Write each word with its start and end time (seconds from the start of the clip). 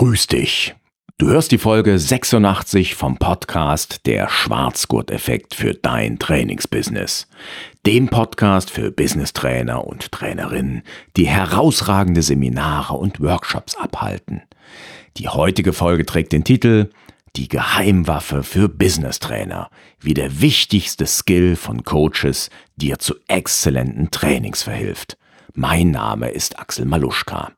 Grüß 0.00 0.28
dich. 0.28 0.74
Du 1.18 1.28
hörst 1.28 1.52
die 1.52 1.58
Folge 1.58 1.98
86 1.98 2.94
vom 2.94 3.18
Podcast 3.18 4.06
Der 4.06 4.30
Schwarzgurt-Effekt 4.30 5.54
für 5.54 5.74
dein 5.74 6.18
Trainingsbusiness. 6.18 7.28
Dem 7.84 8.08
Podcast 8.08 8.70
für 8.70 8.90
Business-Trainer 8.92 9.86
und 9.86 10.10
Trainerinnen, 10.10 10.84
die 11.18 11.26
herausragende 11.26 12.22
Seminare 12.22 12.94
und 12.94 13.20
Workshops 13.20 13.76
abhalten. 13.76 14.40
Die 15.18 15.28
heutige 15.28 15.74
Folge 15.74 16.06
trägt 16.06 16.32
den 16.32 16.44
Titel 16.44 16.88
Die 17.36 17.48
Geheimwaffe 17.48 18.42
für 18.42 18.70
Business-Trainer, 18.70 19.68
wie 20.00 20.14
der 20.14 20.40
wichtigste 20.40 21.04
Skill 21.04 21.56
von 21.56 21.84
Coaches 21.84 22.48
dir 22.76 22.98
zu 23.00 23.16
exzellenten 23.28 24.10
Trainings 24.10 24.62
verhilft. 24.62 25.18
Mein 25.52 25.90
Name 25.90 26.30
ist 26.30 26.58
Axel 26.58 26.86
Maluschka. 26.86 27.52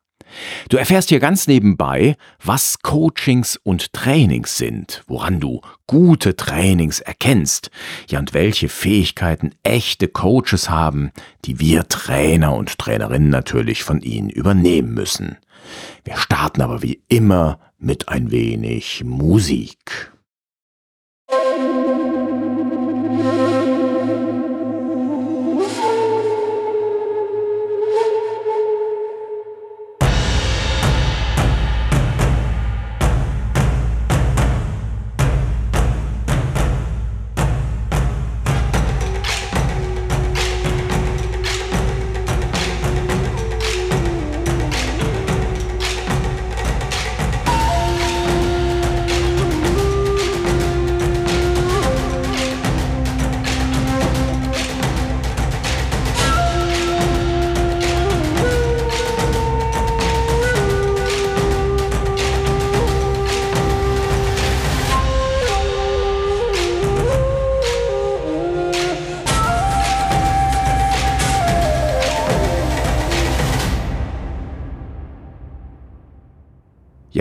Du 0.68 0.76
erfährst 0.76 1.08
hier 1.08 1.20
ganz 1.20 1.46
nebenbei, 1.46 2.16
was 2.42 2.80
Coachings 2.82 3.56
und 3.56 3.92
Trainings 3.92 4.56
sind, 4.56 5.02
woran 5.06 5.40
du 5.40 5.60
gute 5.86 6.36
Trainings 6.36 7.00
erkennst, 7.00 7.70
ja 8.08 8.18
und 8.18 8.34
welche 8.34 8.68
Fähigkeiten 8.68 9.50
echte 9.62 10.08
Coaches 10.08 10.70
haben, 10.70 11.10
die 11.44 11.60
wir 11.60 11.88
Trainer 11.88 12.54
und 12.54 12.78
Trainerinnen 12.78 13.30
natürlich 13.30 13.82
von 13.82 14.00
ihnen 14.00 14.30
übernehmen 14.30 14.94
müssen. 14.94 15.36
Wir 16.04 16.16
starten 16.16 16.62
aber 16.62 16.82
wie 16.82 17.02
immer 17.08 17.58
mit 17.78 18.08
ein 18.08 18.30
wenig 18.30 19.04
Musik. 19.04 20.11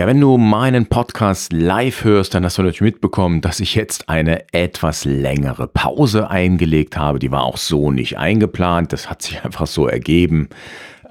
Ja, 0.02 0.08
wenn 0.08 0.20
du 0.20 0.36
meinen 0.36 0.86
Podcast 0.86 1.52
live 1.52 2.02
hörst, 2.02 2.34
dann 2.34 2.44
hast 2.44 2.58
du 2.58 2.62
natürlich 2.62 2.80
mitbekommen, 2.80 3.40
dass 3.40 3.60
ich 3.60 3.76
jetzt 3.76 4.08
eine 4.08 4.52
etwas 4.52 5.04
längere 5.04 5.68
Pause 5.68 6.28
eingelegt 6.28 6.96
habe. 6.96 7.20
Die 7.20 7.30
war 7.30 7.44
auch 7.44 7.56
so 7.56 7.92
nicht 7.92 8.18
eingeplant. 8.18 8.92
Das 8.92 9.08
hat 9.08 9.22
sich 9.22 9.40
einfach 9.44 9.68
so 9.68 9.86
ergeben. 9.86 10.48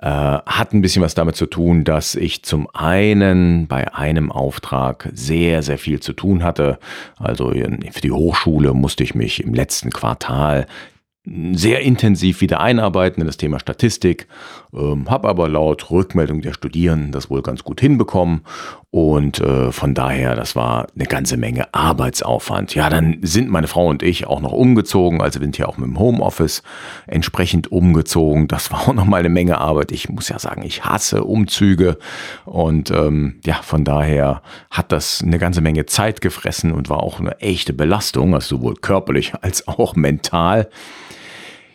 Äh, 0.02 0.10
hat 0.10 0.74
ein 0.74 0.82
bisschen 0.82 1.02
was 1.02 1.16
damit 1.16 1.38
zu 1.38 1.46
tun, 1.46 1.86
dass 1.86 2.16
ich 2.16 2.44
zum 2.44 2.68
einen 2.74 3.68
bei 3.68 3.96
einem 3.96 4.30
Auftrag 4.30 5.08
sehr, 5.14 5.64
sehr 5.64 5.78
viel 5.78 6.02
zu 6.02 6.12
tun 6.12 6.44
hatte. 6.44 6.78
Also 7.18 7.52
für 7.52 8.02
die 8.02 8.12
Hochschule 8.12 8.74
musste 8.74 9.06
ich 9.06 9.16
mich 9.16 9.42
im 9.42 9.54
letzten 9.54 9.92
Quartal 9.92 10.66
sehr 11.24 11.82
intensiv 11.82 12.42
wieder 12.42 12.62
einarbeiten 12.62 13.22
in 13.22 13.28
das 13.28 13.38
Thema 13.38 13.60
Statistik, 13.60 14.28
ähm, 14.74 15.08
habe 15.08 15.30
aber 15.30 15.48
laut 15.48 15.92
Rückmeldung 15.92 16.42
der 16.42 16.54
Studierenden 16.54 17.12
das 17.12 17.30
wohl 17.30 17.44
ganz 17.44 17.64
gut 17.64 17.80
hinbekommen 17.80 18.42
und 18.94 19.40
äh, 19.40 19.72
von 19.72 19.94
daher, 19.94 20.36
das 20.36 20.56
war 20.56 20.88
eine 20.96 21.06
ganze 21.06 21.38
Menge 21.38 21.74
Arbeitsaufwand. 21.74 22.76
Ja, 22.76 22.90
dann 22.90 23.20
sind 23.22 23.50
meine 23.50 23.68
Frau 23.68 23.88
und 23.88 24.04
ich 24.04 24.28
auch 24.28 24.42
noch 24.42 24.52
umgezogen, 24.52 25.22
also 25.22 25.40
sind 25.40 25.56
hier 25.56 25.70
auch 25.70 25.78
mit 25.78 25.88
dem 25.88 25.98
Homeoffice 25.98 26.62
entsprechend 27.08 27.72
umgezogen. 27.72 28.50
Das 28.50 28.70
war 28.72 28.90
auch 28.90 28.94
noch 28.94 29.06
mal 29.06 29.20
eine 29.20 29.30
Menge 29.30 29.60
Arbeit. 29.60 29.94
Ich 29.94 30.10
muss 30.10 30.28
ja 30.28 30.40
sagen, 30.40 30.64
ich 30.64 30.84
hasse 30.84 31.24
Umzüge 31.24 32.00
und 32.46 32.92
ähm, 32.92 33.40
ja, 33.46 33.62
von 33.62 33.86
daher 33.86 34.42
hat 34.70 34.92
das 34.92 35.22
eine 35.22 35.40
ganze 35.40 35.62
Menge 35.62 35.86
Zeit 35.86 36.20
gefressen 36.20 36.74
und 36.74 36.90
war 36.90 37.02
auch 37.02 37.20
eine 37.20 37.40
echte 37.40 37.74
Belastung, 37.74 38.34
also 38.34 38.58
sowohl 38.58 38.76
körperlich 38.76 39.34
als 39.42 39.70
auch 39.70 39.96
mental. 39.96 40.68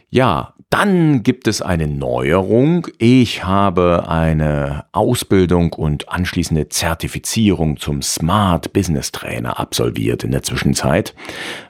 Ja, 0.09 0.55
dann 0.71 1.22
gibt 1.22 1.47
es 1.47 1.62
eine 1.62 1.87
Neuerung. 1.87 2.89
Ich 2.99 3.44
habe 3.44 4.09
eine 4.09 4.84
Ausbildung 4.93 5.72
und 5.72 6.09
anschließende 6.09 6.69
Zertifizierung 6.69 7.77
zum 7.77 8.03
Smart 8.03 8.72
Business 8.72 9.12
Trainer 9.12 9.61
absolviert 9.61 10.25
in 10.25 10.33
der 10.33 10.43
Zwischenzeit. 10.43 11.15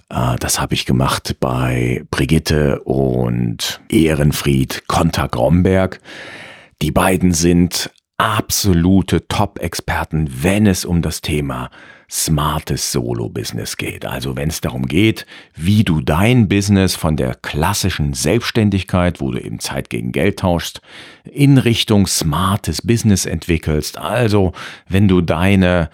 Äh, 0.09 0.37
das 0.39 0.61
habe 0.61 0.75
ich 0.75 0.87
gemacht 0.87 1.37
bei 1.41 2.05
Brigitte 2.11 2.81
und 2.83 3.81
Ehrenfried 3.91 4.89
Konter-Gromberg. 4.89 6.01
Die 6.83 6.91
beiden 6.91 7.33
sind 7.33 7.91
absolute 8.19 9.29
Top-Experten, 9.29 10.29
wenn 10.43 10.67
es 10.67 10.85
um 10.85 11.03
das 11.03 11.21
Thema 11.21 11.71
smartes 12.09 12.93
Solo-Business 12.93 13.77
geht. 13.77 14.05
Also 14.05 14.37
wenn 14.37 14.49
es 14.49 14.61
darum 14.61 14.87
geht, 14.87 15.27
wie 15.55 15.83
du 15.83 16.01
dein 16.01 16.49
Business 16.49 16.95
von 16.95 17.17
der 17.17 17.35
klassischen 17.35 18.15
Selbstständigkeit, 18.15 19.21
wo 19.21 19.33
du 19.33 19.39
eben 19.39 19.59
Zeit 19.59 19.91
gegen 19.91 20.13
Geld 20.13 20.39
tauschst, 20.39 20.81
in 21.25 21.59
Richtung 21.59 22.07
smartes 22.07 22.83
Business 22.83 23.27
entwickelst. 23.27 23.99
Also 23.99 24.53
wenn 24.89 25.09
du 25.09 25.21
deine 25.21 25.91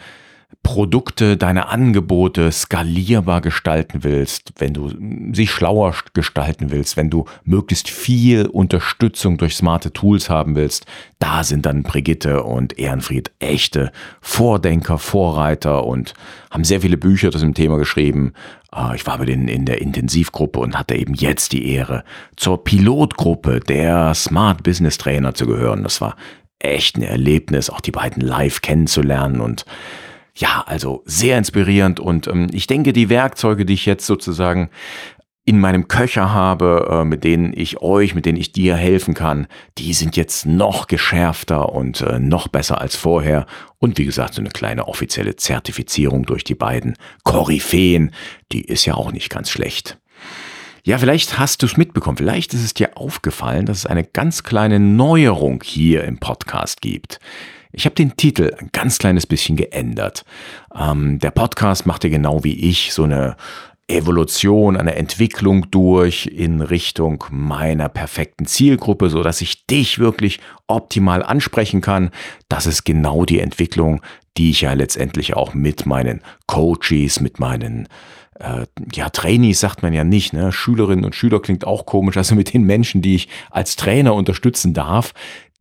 Produkte, 0.62 1.36
deine 1.36 1.68
Angebote 1.68 2.50
skalierbar 2.52 3.40
gestalten 3.40 4.04
willst, 4.04 4.52
wenn 4.58 4.72
du 4.72 4.90
sie 5.32 5.46
schlauer 5.46 5.94
gestalten 6.14 6.70
willst, 6.70 6.96
wenn 6.96 7.10
du 7.10 7.24
möglichst 7.44 7.90
viel 7.90 8.46
Unterstützung 8.46 9.38
durch 9.38 9.56
smarte 9.56 9.92
Tools 9.92 10.30
haben 10.30 10.54
willst, 10.54 10.86
da 11.18 11.42
sind 11.42 11.66
dann 11.66 11.82
Brigitte 11.82 12.42
und 12.44 12.78
Ehrenfried 12.78 13.32
echte 13.38 13.92
Vordenker, 14.20 14.98
Vorreiter 14.98 15.84
und 15.84 16.14
haben 16.50 16.64
sehr 16.64 16.80
viele 16.80 16.96
Bücher 16.96 17.32
zu 17.32 17.38
dem 17.38 17.54
Thema 17.54 17.78
geschrieben. 17.78 18.32
Ah, 18.70 18.92
ich 18.94 19.06
war 19.06 19.18
mit 19.18 19.28
denen 19.28 19.48
in 19.48 19.66
der 19.66 19.82
Intensivgruppe 19.82 20.60
und 20.60 20.78
hatte 20.78 20.94
eben 20.94 21.14
jetzt 21.14 21.52
die 21.52 21.66
Ehre, 21.72 22.04
zur 22.36 22.62
Pilotgruppe 22.64 23.60
der 23.60 24.14
Smart 24.14 24.62
Business 24.62 24.96
Trainer 24.96 25.34
zu 25.34 25.46
gehören. 25.46 25.82
Das 25.82 26.00
war 26.00 26.16
echt 26.58 26.96
ein 26.96 27.02
Erlebnis, 27.02 27.68
auch 27.68 27.80
die 27.80 27.90
beiden 27.90 28.22
live 28.22 28.62
kennenzulernen 28.62 29.40
und 29.40 29.64
ja, 30.34 30.64
also 30.66 31.02
sehr 31.04 31.38
inspirierend 31.38 32.00
und 32.00 32.26
ähm, 32.26 32.48
ich 32.52 32.66
denke, 32.66 32.92
die 32.92 33.08
Werkzeuge, 33.08 33.64
die 33.66 33.74
ich 33.74 33.86
jetzt 33.86 34.06
sozusagen 34.06 34.70
in 35.44 35.58
meinem 35.58 35.88
Köcher 35.88 36.32
habe, 36.32 36.88
äh, 36.90 37.04
mit 37.04 37.24
denen 37.24 37.52
ich 37.54 37.82
euch, 37.82 38.14
mit 38.14 38.26
denen 38.26 38.38
ich 38.38 38.52
dir 38.52 38.76
helfen 38.76 39.14
kann, 39.14 39.48
die 39.76 39.92
sind 39.92 40.16
jetzt 40.16 40.46
noch 40.46 40.86
geschärfter 40.86 41.72
und 41.72 42.00
äh, 42.00 42.20
noch 42.20 42.46
besser 42.48 42.80
als 42.80 42.94
vorher. 42.94 43.46
Und 43.78 43.98
wie 43.98 44.04
gesagt, 44.04 44.34
so 44.34 44.40
eine 44.40 44.50
kleine 44.50 44.86
offizielle 44.86 45.34
Zertifizierung 45.34 46.26
durch 46.26 46.44
die 46.44 46.54
beiden 46.54 46.94
Koryphäen, 47.24 48.12
die 48.52 48.62
ist 48.62 48.84
ja 48.84 48.94
auch 48.94 49.10
nicht 49.10 49.30
ganz 49.30 49.50
schlecht. 49.50 49.98
Ja, 50.84 50.98
vielleicht 50.98 51.38
hast 51.38 51.62
du 51.62 51.66
es 51.66 51.76
mitbekommen, 51.76 52.16
vielleicht 52.16 52.54
ist 52.54 52.64
es 52.64 52.74
dir 52.74 52.96
aufgefallen, 52.96 53.66
dass 53.66 53.78
es 53.78 53.86
eine 53.86 54.04
ganz 54.04 54.44
kleine 54.44 54.78
Neuerung 54.78 55.62
hier 55.64 56.04
im 56.04 56.18
Podcast 56.18 56.80
gibt. 56.80 57.18
Ich 57.72 57.86
habe 57.86 57.94
den 57.94 58.16
Titel 58.16 58.54
ein 58.58 58.68
ganz 58.72 58.98
kleines 58.98 59.26
bisschen 59.26 59.56
geändert. 59.56 60.24
Ähm, 60.78 61.18
der 61.18 61.30
Podcast 61.30 61.86
machte 61.86 62.10
genau 62.10 62.44
wie 62.44 62.68
ich 62.68 62.92
so 62.92 63.04
eine 63.04 63.36
Evolution, 63.88 64.76
eine 64.76 64.94
Entwicklung 64.94 65.70
durch 65.70 66.26
in 66.26 66.60
Richtung 66.60 67.24
meiner 67.30 67.88
perfekten 67.88 68.46
Zielgruppe, 68.46 69.10
so 69.10 69.22
dass 69.22 69.40
ich 69.40 69.66
dich 69.66 69.98
wirklich 69.98 70.40
optimal 70.66 71.22
ansprechen 71.22 71.80
kann. 71.80 72.10
Das 72.48 72.66
ist 72.66 72.84
genau 72.84 73.24
die 73.24 73.40
Entwicklung, 73.40 74.00
die 74.36 74.50
ich 74.50 74.62
ja 74.62 74.72
letztendlich 74.72 75.34
auch 75.34 75.52
mit 75.52 75.84
meinen 75.84 76.22
Coaches, 76.46 77.20
mit 77.20 77.38
meinen 77.38 77.88
äh, 78.38 78.66
ja, 78.94 79.10
Trainees 79.10 79.60
sagt 79.60 79.82
man 79.82 79.92
ja 79.92 80.04
nicht, 80.04 80.32
ne? 80.32 80.52
Schülerinnen 80.52 81.04
und 81.04 81.14
Schüler 81.14 81.40
klingt 81.40 81.66
auch 81.66 81.84
komisch, 81.84 82.16
also 82.16 82.34
mit 82.34 82.52
den 82.54 82.64
Menschen, 82.64 83.02
die 83.02 83.16
ich 83.16 83.28
als 83.50 83.76
Trainer 83.76 84.14
unterstützen 84.14 84.72
darf, 84.72 85.12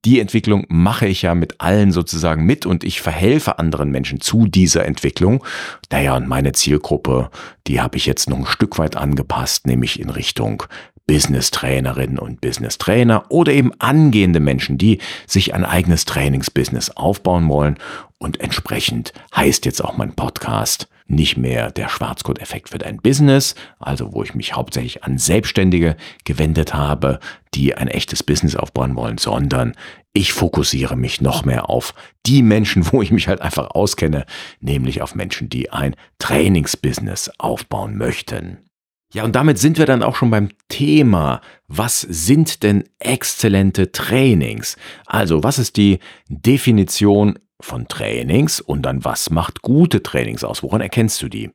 die 0.04 0.20
Entwicklung 0.20 0.66
mache 0.68 1.06
ich 1.06 1.22
ja 1.22 1.36
mit 1.36 1.62
allen 1.62 1.92
sozusagen 1.92 2.44
mit 2.44 2.66
und 2.66 2.84
ich 2.84 3.02
verhelfe 3.02 3.60
anderen 3.60 3.92
Menschen 3.92 4.20
zu 4.20 4.48
dieser 4.48 4.86
Entwicklung. 4.86 5.44
Naja, 5.92 6.16
und 6.16 6.28
meine 6.28 6.54
Zielgruppe, 6.54 7.30
die 7.68 7.82
habe 7.82 7.98
ich 7.98 8.08
jetzt 8.08 8.30
noch 8.30 8.40
ein 8.40 8.46
Stück 8.48 8.80
weit 8.80 8.96
angepasst, 8.96 9.68
nämlich 9.68 10.00
in 10.00 10.10
Richtung 10.10 10.64
Business-Trainerinnen 11.08 12.20
und 12.20 12.42
Business-Trainer 12.42 13.26
oder 13.30 13.52
eben 13.52 13.72
angehende 13.80 14.40
Menschen, 14.40 14.78
die 14.78 15.00
sich 15.28 15.54
ein 15.54 15.66
eigenes 15.66 16.06
Trainingsbusiness 16.06 16.92
aufbauen 16.92 17.48
wollen. 17.50 17.78
Und 18.18 18.40
entsprechend 18.40 19.14
heißt 19.36 19.66
jetzt 19.66 19.84
auch 19.84 19.98
mein 19.98 20.16
Podcast 20.16 20.88
nicht 21.12 21.38
mehr 21.38 21.72
der 21.72 21.90
Schwarzcode-Effekt 21.90 22.70
für 22.70 22.78
dein 22.78 22.98
Business, 22.98 23.56
also 23.80 24.14
wo 24.14 24.24
ich 24.24 24.34
mich 24.34 24.54
hauptsächlich 24.54 25.04
an 25.04 25.18
Selbstständige 25.18 25.98
gewendet 26.24 26.74
habe, 26.74 27.20
die 27.54 27.76
ein 27.76 27.90
echtes 27.90 28.24
Business 28.24 28.56
aufbauen 28.56 28.96
wollen, 28.96 29.18
sondern 29.18 29.74
ich 30.14 30.34
fokussiere 30.34 30.96
mich 30.96 31.22
noch 31.22 31.46
mehr 31.46 31.70
auf 31.70 31.94
die 32.26 32.42
Menschen, 32.42 32.86
wo 32.92 33.02
ich 33.02 33.12
mich 33.12 33.28
halt 33.28 33.42
einfach 33.42 33.72
auskenne, 33.72 34.26
nämlich 34.60 35.02
auf 35.02 35.16
Menschen, 35.16 35.50
die 35.50 35.72
ein 35.72 35.96
Trainingsbusiness 36.20 37.32
aufbauen 37.38 37.98
möchten. 37.98 38.71
Ja, 39.14 39.26
und 39.26 39.36
damit 39.36 39.58
sind 39.58 39.78
wir 39.78 39.86
dann 39.86 40.04
auch 40.04 40.16
schon 40.16 40.32
beim 40.32 40.50
Thema. 40.70 41.42
Was 41.68 42.02
sind 42.02 42.64
denn 42.64 42.86
exzellente 43.00 43.92
Trainings? 43.92 44.78
Also, 45.06 45.44
was 45.44 45.60
ist 45.60 45.76
die 45.76 46.00
Definition 46.30 47.38
von 47.60 47.88
Trainings 47.88 48.60
und 48.60 48.84
dann 48.84 49.04
was 49.04 49.30
macht 49.30 49.62
gute 49.62 50.02
Trainings 50.02 50.44
aus? 50.44 50.64
Woran 50.64 50.82
erkennst 50.82 51.22
du 51.22 51.28
die? 51.28 51.52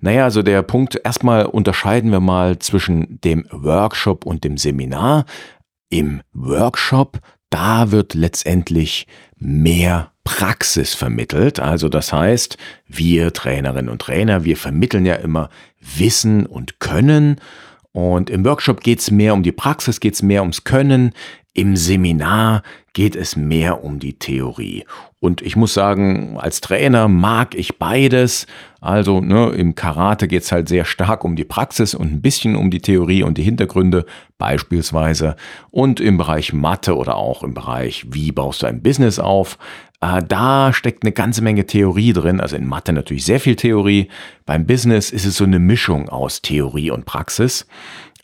Naja, 0.00 0.24
also 0.24 0.42
der 0.42 0.62
Punkt, 0.62 1.00
erstmal 1.04 1.46
unterscheiden 1.46 2.10
wir 2.10 2.20
mal 2.20 2.58
zwischen 2.58 3.20
dem 3.20 3.46
Workshop 3.50 4.26
und 4.26 4.44
dem 4.44 4.58
Seminar. 4.58 5.24
Im 5.90 6.20
Workshop, 6.32 7.20
da 7.48 7.92
wird 7.92 8.14
letztendlich 8.14 9.06
mehr 9.36 10.12
Praxis 10.24 10.94
vermittelt. 10.94 11.60
Also 11.60 11.88
das 11.88 12.12
heißt, 12.12 12.58
wir 12.86 13.32
Trainerinnen 13.32 13.88
und 13.88 14.02
Trainer, 14.02 14.44
wir 14.44 14.58
vermitteln 14.58 15.06
ja 15.06 15.14
immer 15.14 15.48
Wissen 15.80 16.46
und 16.46 16.80
Können. 16.80 17.40
Und 17.92 18.30
im 18.30 18.44
Workshop 18.44 18.80
geht 18.82 19.00
es 19.00 19.10
mehr 19.10 19.34
um 19.34 19.42
die 19.42 19.52
Praxis, 19.52 20.00
geht 20.00 20.14
es 20.14 20.22
mehr 20.22 20.42
ums 20.42 20.64
Können. 20.64 21.12
Im 21.58 21.74
Seminar 21.74 22.62
geht 22.92 23.16
es 23.16 23.34
mehr 23.34 23.82
um 23.82 23.98
die 23.98 24.12
Theorie. 24.12 24.84
Und 25.18 25.42
ich 25.42 25.56
muss 25.56 25.74
sagen, 25.74 26.38
als 26.38 26.60
Trainer 26.60 27.08
mag 27.08 27.56
ich 27.56 27.78
beides. 27.78 28.46
Also 28.80 29.20
ne, 29.20 29.48
im 29.48 29.74
Karate 29.74 30.28
geht 30.28 30.44
es 30.44 30.52
halt 30.52 30.68
sehr 30.68 30.84
stark 30.84 31.24
um 31.24 31.34
die 31.34 31.42
Praxis 31.44 31.94
und 31.94 32.12
ein 32.12 32.22
bisschen 32.22 32.54
um 32.54 32.70
die 32.70 32.78
Theorie 32.78 33.24
und 33.24 33.38
die 33.38 33.42
Hintergründe 33.42 34.06
beispielsweise. 34.38 35.34
Und 35.72 35.98
im 35.98 36.16
Bereich 36.16 36.52
Mathe 36.52 36.96
oder 36.96 37.16
auch 37.16 37.42
im 37.42 37.54
Bereich, 37.54 38.06
wie 38.08 38.30
baust 38.30 38.62
du 38.62 38.68
ein 38.68 38.80
Business 38.80 39.18
auf, 39.18 39.58
äh, 40.00 40.22
da 40.22 40.72
steckt 40.72 41.02
eine 41.02 41.10
ganze 41.10 41.42
Menge 41.42 41.66
Theorie 41.66 42.12
drin. 42.12 42.40
Also 42.40 42.54
in 42.54 42.68
Mathe 42.68 42.92
natürlich 42.92 43.24
sehr 43.24 43.40
viel 43.40 43.56
Theorie. 43.56 44.06
Beim 44.46 44.64
Business 44.64 45.10
ist 45.10 45.26
es 45.26 45.38
so 45.38 45.42
eine 45.42 45.58
Mischung 45.58 46.08
aus 46.08 46.40
Theorie 46.40 46.92
und 46.92 47.04
Praxis. 47.04 47.66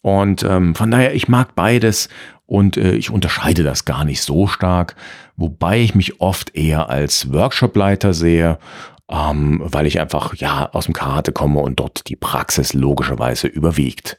Und 0.02 0.44
ähm, 0.44 0.76
von 0.76 0.90
daher, 0.92 1.14
ich 1.14 1.28
mag 1.28 1.56
beides 1.56 2.08
und 2.46 2.76
äh, 2.76 2.94
ich 2.94 3.10
unterscheide 3.10 3.62
das 3.62 3.84
gar 3.84 4.04
nicht 4.04 4.22
so 4.22 4.46
stark, 4.46 4.96
wobei 5.36 5.80
ich 5.80 5.94
mich 5.94 6.20
oft 6.20 6.54
eher 6.54 6.90
als 6.90 7.32
Workshopleiter 7.32 8.14
sehe, 8.14 8.58
ähm, 9.10 9.60
weil 9.64 9.86
ich 9.86 10.00
einfach 10.00 10.34
ja 10.34 10.70
aus 10.72 10.86
dem 10.86 10.94
Karate 10.94 11.32
komme 11.32 11.60
und 11.60 11.80
dort 11.80 12.08
die 12.08 12.16
Praxis 12.16 12.72
logischerweise 12.72 13.46
überwiegt. 13.46 14.18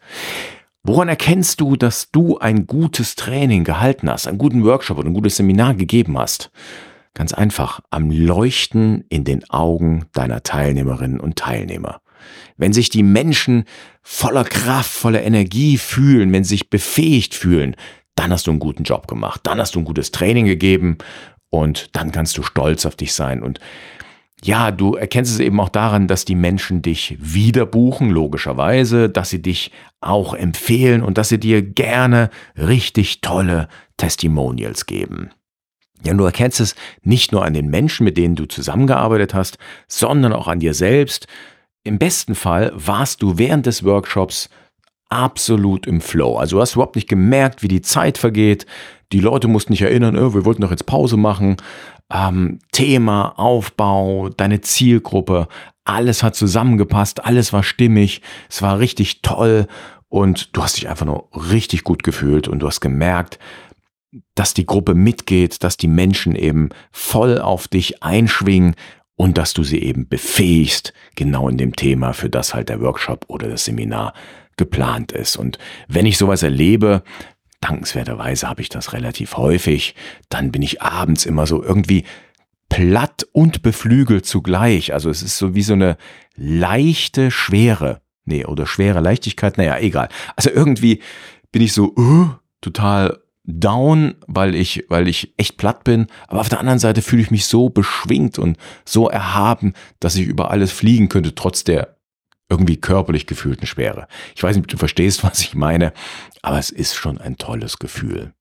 Woran 0.83 1.09
erkennst 1.09 1.61
du, 1.61 1.75
dass 1.75 2.11
du 2.11 2.37
ein 2.37 2.67
gutes 2.67 3.15
Training 3.15 3.63
gehalten 3.63 4.09
hast, 4.09 4.27
einen 4.27 4.37
guten 4.37 4.63
Workshop 4.63 4.99
oder 4.99 5.09
ein 5.09 5.15
gutes 5.15 5.37
Seminar 5.37 5.73
gegeben 5.73 6.17
hast? 6.17 6.51
Ganz 7.15 7.33
einfach, 7.33 7.79
am 7.89 8.11
Leuchten 8.11 9.03
in 9.09 9.23
den 9.23 9.49
Augen 9.49 10.05
deiner 10.13 10.43
Teilnehmerinnen 10.43 11.19
und 11.19 11.37
Teilnehmer. 11.37 12.01
Wenn 12.57 12.73
sich 12.73 12.89
die 12.89 13.03
Menschen 13.03 13.65
voller 14.03 14.43
Kraft, 14.43 14.91
voller 14.91 15.23
Energie 15.23 15.77
fühlen, 15.77 16.31
wenn 16.31 16.43
sie 16.43 16.55
sich 16.55 16.69
befähigt 16.69 17.33
fühlen, 17.33 17.75
dann 18.15 18.31
hast 18.31 18.47
du 18.47 18.51
einen 18.51 18.59
guten 18.59 18.83
Job 18.83 19.07
gemacht, 19.07 19.41
dann 19.43 19.59
hast 19.59 19.75
du 19.75 19.79
ein 19.79 19.85
gutes 19.85 20.11
Training 20.11 20.45
gegeben 20.45 20.97
und 21.49 21.95
dann 21.95 22.11
kannst 22.11 22.37
du 22.37 22.43
stolz 22.43 22.85
auf 22.85 22.95
dich 22.95 23.13
sein. 23.13 23.43
Und 23.43 23.59
ja, 24.43 24.71
du 24.71 24.95
erkennst 24.95 25.33
es 25.33 25.39
eben 25.39 25.59
auch 25.59 25.69
daran, 25.69 26.07
dass 26.07 26.25
die 26.25 26.35
Menschen 26.35 26.81
dich 26.81 27.17
wieder 27.19 27.65
buchen, 27.65 28.09
logischerweise, 28.09 29.09
dass 29.09 29.29
sie 29.29 29.41
dich 29.41 29.71
auch 30.01 30.33
empfehlen 30.33 31.01
und 31.01 31.17
dass 31.17 31.29
sie 31.29 31.39
dir 31.39 31.61
gerne 31.61 32.29
richtig 32.57 33.21
tolle 33.21 33.69
Testimonials 33.97 34.85
geben. 34.85 35.31
Ja, 36.03 36.13
du 36.13 36.23
erkennst 36.23 36.59
es 36.59 36.75
nicht 37.01 37.31
nur 37.31 37.43
an 37.43 37.53
den 37.53 37.69
Menschen, 37.69 38.03
mit 38.03 38.17
denen 38.17 38.35
du 38.35 38.45
zusammengearbeitet 38.45 39.33
hast, 39.33 39.57
sondern 39.87 40.33
auch 40.33 40.47
an 40.47 40.59
dir 40.59 40.73
selbst. 40.73 41.27
Im 41.83 41.97
besten 41.97 42.35
Fall 42.35 42.71
warst 42.75 43.23
du 43.23 43.37
während 43.37 43.65
des 43.65 43.83
Workshops 43.83 44.49
absolut 45.09 45.87
im 45.87 46.01
Flow. 46.01 46.37
Also 46.37 46.57
du 46.57 46.61
hast 46.61 46.73
überhaupt 46.73 46.95
nicht 46.95 47.09
gemerkt, 47.09 47.63
wie 47.63 47.67
die 47.67 47.81
Zeit 47.81 48.17
vergeht. 48.17 48.65
Die 49.11 49.19
Leute 49.19 49.47
mussten 49.47 49.73
nicht 49.73 49.81
erinnern, 49.81 50.17
oh, 50.17 50.33
wir 50.33 50.45
wollten 50.45 50.61
doch 50.61 50.71
jetzt 50.71 50.85
Pause 50.85 51.17
machen. 51.17 51.57
Ähm, 52.11 52.59
Thema, 52.71 53.37
Aufbau, 53.37 54.29
deine 54.29 54.61
Zielgruppe, 54.61 55.47
alles 55.83 56.23
hat 56.23 56.35
zusammengepasst, 56.35 57.25
alles 57.25 57.53
war 57.53 57.63
stimmig, 57.63 58.21
es 58.49 58.61
war 58.61 58.79
richtig 58.79 59.21
toll 59.21 59.67
und 60.09 60.55
du 60.55 60.63
hast 60.63 60.77
dich 60.77 60.87
einfach 60.89 61.05
nur 61.05 61.29
richtig 61.33 61.83
gut 61.83 62.03
gefühlt 62.03 62.47
und 62.47 62.59
du 62.59 62.67
hast 62.67 62.81
gemerkt, 62.81 63.39
dass 64.33 64.53
die 64.53 64.65
Gruppe 64.65 64.93
mitgeht, 64.93 65.63
dass 65.63 65.77
die 65.77 65.87
Menschen 65.87 66.35
eben 66.35 66.69
voll 66.91 67.39
auf 67.39 67.67
dich 67.67 68.03
einschwingen 68.03 68.75
und 69.15 69.37
dass 69.37 69.53
du 69.53 69.63
sie 69.63 69.81
eben 69.81 70.07
befähigst, 70.07 70.93
genau 71.15 71.49
in 71.49 71.57
dem 71.57 71.75
Thema, 71.75 72.13
für 72.13 72.29
das 72.29 72.53
halt 72.53 72.69
der 72.69 72.81
Workshop 72.81 73.25
oder 73.27 73.47
das 73.47 73.65
Seminar 73.65 74.13
geplant 74.57 75.11
ist. 75.11 75.37
Und 75.37 75.57
wenn 75.87 76.05
ich 76.05 76.17
sowas 76.17 76.43
erlebe, 76.43 77.03
dankenswerterweise 77.61 78.47
habe 78.47 78.61
ich 78.61 78.69
das 78.69 78.93
relativ 78.93 79.37
häufig, 79.37 79.95
dann 80.29 80.51
bin 80.51 80.61
ich 80.61 80.81
abends 80.81 81.25
immer 81.25 81.47
so 81.47 81.63
irgendwie 81.63 82.05
platt 82.69 83.25
und 83.31 83.61
beflügelt 83.61 84.25
zugleich. 84.25 84.93
Also 84.93 85.09
es 85.09 85.21
ist 85.21 85.37
so 85.37 85.55
wie 85.55 85.61
so 85.61 85.73
eine 85.73 85.97
leichte 86.35 87.31
Schwere. 87.31 88.01
Nee, 88.25 88.45
oder 88.45 88.65
schwere 88.65 89.01
Leichtigkeit, 89.01 89.57
naja, 89.57 89.77
egal. 89.77 90.09
Also 90.35 90.49
irgendwie 90.49 91.01
bin 91.51 91.61
ich 91.61 91.73
so 91.73 91.93
uh, 91.95 92.29
total 92.61 93.19
down, 93.43 94.15
weil 94.25 94.55
ich, 94.55 94.85
weil 94.89 95.07
ich 95.07 95.33
echt 95.37 95.57
platt 95.57 95.83
bin. 95.83 96.07
Aber 96.27 96.41
auf 96.41 96.49
der 96.49 96.59
anderen 96.59 96.79
Seite 96.79 97.01
fühle 97.01 97.21
ich 97.21 97.31
mich 97.31 97.45
so 97.45 97.69
beschwingt 97.69 98.39
und 98.39 98.57
so 98.83 99.07
erhaben, 99.09 99.73
dass 99.99 100.15
ich 100.15 100.25
über 100.25 100.51
alles 100.51 100.71
fliegen 100.71 101.09
könnte, 101.09 101.35
trotz 101.35 101.63
der 101.63 101.94
irgendwie 102.49 102.77
körperlich 102.77 103.27
gefühlten 103.27 103.67
Schwere. 103.67 104.07
Ich 104.35 104.43
weiß 104.43 104.55
nicht, 104.55 104.65
ob 104.65 104.69
du 104.69 104.77
verstehst, 104.77 105.23
was 105.23 105.41
ich 105.41 105.55
meine, 105.55 105.93
aber 106.41 106.59
es 106.59 106.69
ist 106.69 106.95
schon 106.95 107.19
ein 107.19 107.37
tolles 107.37 107.79
Gefühl. 107.79 108.33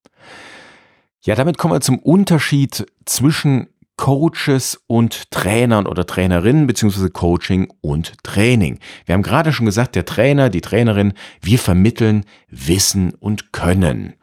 Ja, 1.23 1.35
damit 1.35 1.57
kommen 1.57 1.75
wir 1.75 1.81
zum 1.81 1.99
Unterschied 1.99 2.87
zwischen 3.07 3.69
Coaches 3.97 4.83
und 4.87 5.31
Trainern 5.31 5.87
oder 5.87 6.05
Trainerinnen 6.05 6.67
beziehungsweise 6.67 7.11
Coaching 7.11 7.73
und 7.81 8.15
Training. 8.25 8.79
Wir 9.07 9.15
haben 9.15 9.23
gerade 9.23 9.53
schon 9.53 9.67
gesagt, 9.67 9.95
der 9.95 10.05
Trainer, 10.05 10.51
die 10.51 10.61
Trainerin, 10.61 11.15
wir 11.41 11.59
vermitteln 11.59 12.25
Wissen 12.49 13.15
und 13.15 13.53
Können. 13.53 14.15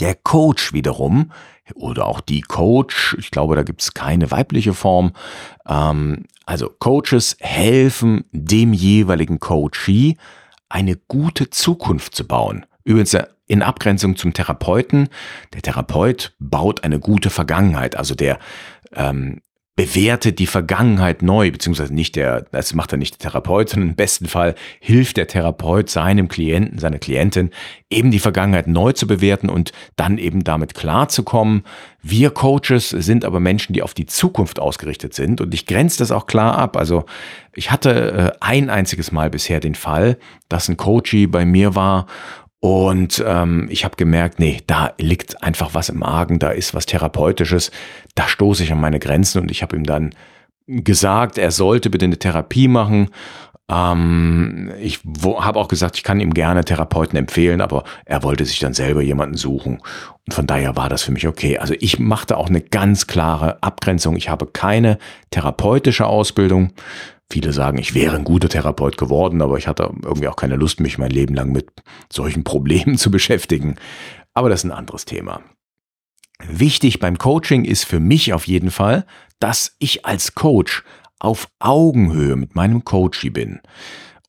Der 0.00 0.14
Coach 0.14 0.72
wiederum 0.72 1.32
oder 1.74 2.06
auch 2.06 2.20
die 2.20 2.40
Coach, 2.40 3.16
ich 3.18 3.30
glaube, 3.30 3.56
da 3.56 3.62
gibt 3.62 3.82
es 3.82 3.94
keine 3.94 4.30
weibliche 4.30 4.74
Form. 4.74 5.12
Ähm, 5.66 6.24
also 6.48 6.70
Coaches 6.78 7.36
helfen 7.40 8.24
dem 8.32 8.72
jeweiligen 8.72 9.38
Coachee 9.38 10.16
eine 10.70 10.96
gute 10.96 11.50
Zukunft 11.50 12.14
zu 12.14 12.26
bauen. 12.26 12.64
Übrigens 12.84 13.14
in 13.46 13.62
Abgrenzung 13.62 14.16
zum 14.16 14.32
Therapeuten. 14.32 15.10
Der 15.52 15.60
Therapeut 15.60 16.34
baut 16.38 16.84
eine 16.84 17.00
gute 17.00 17.28
Vergangenheit. 17.28 17.96
Also 17.96 18.14
der 18.14 18.38
ähm, 18.94 19.42
bewertet 19.78 20.40
die 20.40 20.48
Vergangenheit 20.48 21.22
neu, 21.22 21.52
beziehungsweise 21.52 21.94
nicht 21.94 22.16
der, 22.16 22.46
das 22.50 22.74
macht 22.74 22.90
er 22.90 22.98
nicht 22.98 23.22
der 23.22 23.30
Therapeut, 23.30 23.68
sondern 23.68 23.90
im 23.90 23.94
besten 23.94 24.26
Fall 24.26 24.56
hilft 24.80 25.16
der 25.16 25.28
Therapeut 25.28 25.88
seinem 25.88 26.26
Klienten, 26.26 26.80
seiner 26.80 26.98
Klientin, 26.98 27.50
eben 27.88 28.10
die 28.10 28.18
Vergangenheit 28.18 28.66
neu 28.66 28.90
zu 28.90 29.06
bewerten 29.06 29.48
und 29.48 29.70
dann 29.94 30.18
eben 30.18 30.42
damit 30.42 30.74
klarzukommen. 30.74 31.62
Wir 32.02 32.30
Coaches 32.30 32.90
sind 32.90 33.24
aber 33.24 33.38
Menschen, 33.38 33.72
die 33.72 33.82
auf 33.82 33.94
die 33.94 34.06
Zukunft 34.06 34.58
ausgerichtet 34.58 35.14
sind 35.14 35.40
und 35.40 35.54
ich 35.54 35.64
grenze 35.64 36.00
das 36.00 36.10
auch 36.10 36.26
klar 36.26 36.58
ab. 36.58 36.76
Also 36.76 37.04
ich 37.54 37.70
hatte 37.70 38.32
äh, 38.40 38.44
ein 38.44 38.70
einziges 38.70 39.12
Mal 39.12 39.30
bisher 39.30 39.60
den 39.60 39.76
Fall, 39.76 40.18
dass 40.48 40.68
ein 40.68 40.76
Coachie 40.76 41.28
bei 41.28 41.44
mir 41.44 41.76
war 41.76 42.06
und 42.60 43.22
ähm, 43.24 43.68
ich 43.70 43.84
habe 43.84 43.96
gemerkt, 43.96 44.40
nee, 44.40 44.60
da 44.66 44.92
liegt 44.98 45.42
einfach 45.42 45.74
was 45.74 45.88
im 45.88 46.02
Argen, 46.02 46.38
da 46.38 46.50
ist 46.50 46.74
was 46.74 46.86
Therapeutisches, 46.86 47.70
da 48.14 48.26
stoße 48.26 48.64
ich 48.64 48.72
an 48.72 48.80
meine 48.80 48.98
Grenzen 48.98 49.40
und 49.40 49.50
ich 49.50 49.62
habe 49.62 49.76
ihm 49.76 49.84
dann 49.84 50.14
gesagt, 50.66 51.38
er 51.38 51.50
sollte 51.50 51.88
bitte 51.88 52.04
eine 52.04 52.18
Therapie 52.18 52.68
machen. 52.68 53.10
Ähm, 53.70 54.72
ich 54.80 55.00
habe 55.04 55.58
auch 55.58 55.68
gesagt, 55.68 55.96
ich 55.96 56.02
kann 56.02 56.20
ihm 56.20 56.34
gerne 56.34 56.64
Therapeuten 56.64 57.16
empfehlen, 57.16 57.60
aber 57.60 57.84
er 58.04 58.22
wollte 58.24 58.44
sich 58.44 58.58
dann 58.58 58.74
selber 58.74 59.02
jemanden 59.02 59.36
suchen. 59.36 59.80
Und 60.26 60.34
von 60.34 60.46
daher 60.46 60.76
war 60.76 60.88
das 60.88 61.02
für 61.02 61.12
mich 61.12 61.28
okay. 61.28 61.58
Also 61.58 61.74
ich 61.78 61.98
machte 61.98 62.36
auch 62.36 62.48
eine 62.48 62.60
ganz 62.60 63.06
klare 63.06 63.62
Abgrenzung. 63.62 64.16
Ich 64.16 64.28
habe 64.28 64.46
keine 64.46 64.98
therapeutische 65.30 66.06
Ausbildung. 66.06 66.72
Viele 67.30 67.52
sagen, 67.52 67.78
ich 67.78 67.94
wäre 67.94 68.16
ein 68.16 68.24
guter 68.24 68.48
Therapeut 68.48 68.96
geworden, 68.96 69.42
aber 69.42 69.58
ich 69.58 69.68
hatte 69.68 69.90
irgendwie 70.02 70.28
auch 70.28 70.36
keine 70.36 70.56
Lust, 70.56 70.80
mich 70.80 70.96
mein 70.96 71.10
Leben 71.10 71.34
lang 71.34 71.52
mit 71.52 71.70
solchen 72.10 72.42
Problemen 72.42 72.96
zu 72.96 73.10
beschäftigen. 73.10 73.76
Aber 74.32 74.48
das 74.48 74.60
ist 74.60 74.70
ein 74.70 74.76
anderes 74.76 75.04
Thema. 75.04 75.42
Wichtig 76.46 77.00
beim 77.00 77.18
Coaching 77.18 77.64
ist 77.64 77.84
für 77.84 78.00
mich 78.00 78.32
auf 78.32 78.46
jeden 78.46 78.70
Fall, 78.70 79.04
dass 79.40 79.76
ich 79.78 80.06
als 80.06 80.34
Coach 80.34 80.84
auf 81.18 81.48
Augenhöhe 81.58 82.36
mit 82.36 82.54
meinem 82.54 82.84
Coachie 82.84 83.30
bin. 83.30 83.60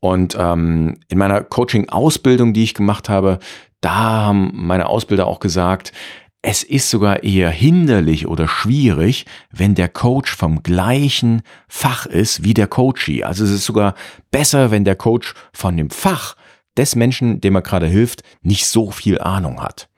Und 0.02 0.36
ähm, 0.40 1.00
in 1.08 1.18
meiner 1.18 1.44
Coaching-Ausbildung, 1.44 2.54
die 2.54 2.64
ich 2.64 2.74
gemacht 2.74 3.10
habe, 3.10 3.40
da 3.82 3.96
haben 3.96 4.52
meine 4.54 4.88
Ausbilder 4.88 5.28
auch 5.28 5.40
gesagt, 5.40 5.94
es 6.42 6.64
ist 6.64 6.90
sogar 6.90 7.24
eher 7.24 7.50
hinderlich 7.50 8.28
oder 8.28 8.48
schwierig, 8.48 9.26
wenn 9.52 9.76
der 9.76 9.90
Coach 9.90 10.34
vom 10.34 10.64
gleichen 10.64 11.42
Fach 11.68 12.06
ist 12.06 12.44
wie 12.44 12.54
der 12.54 12.68
Coachee. 12.68 13.24
Also 13.24 13.44
es 13.44 13.52
ist 13.52 13.66
sogar 13.66 13.94
besser, 14.32 14.72
wenn 14.72 14.86
der 14.86 14.96
Coach 14.96 15.34
von 15.52 15.76
dem 15.76 15.90
Fach 15.90 16.36
des 16.78 16.96
Menschen, 16.96 17.42
dem 17.42 17.56
er 17.56 17.62
gerade 17.62 17.88
hilft, 17.88 18.24
nicht 18.42 18.68
so 18.68 18.92
viel 18.92 19.20
Ahnung 19.20 19.62
hat. 19.62 19.90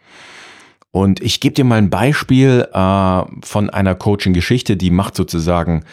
Und 0.90 1.22
ich 1.22 1.40
gebe 1.40 1.54
dir 1.54 1.64
mal 1.64 1.78
ein 1.78 1.90
Beispiel 1.90 2.68
äh, 2.74 3.22
von 3.44 3.70
einer 3.70 3.96
Coaching-Geschichte, 3.96 4.76
die 4.76 4.90
macht 4.90 5.16
sozusagen 5.16 5.86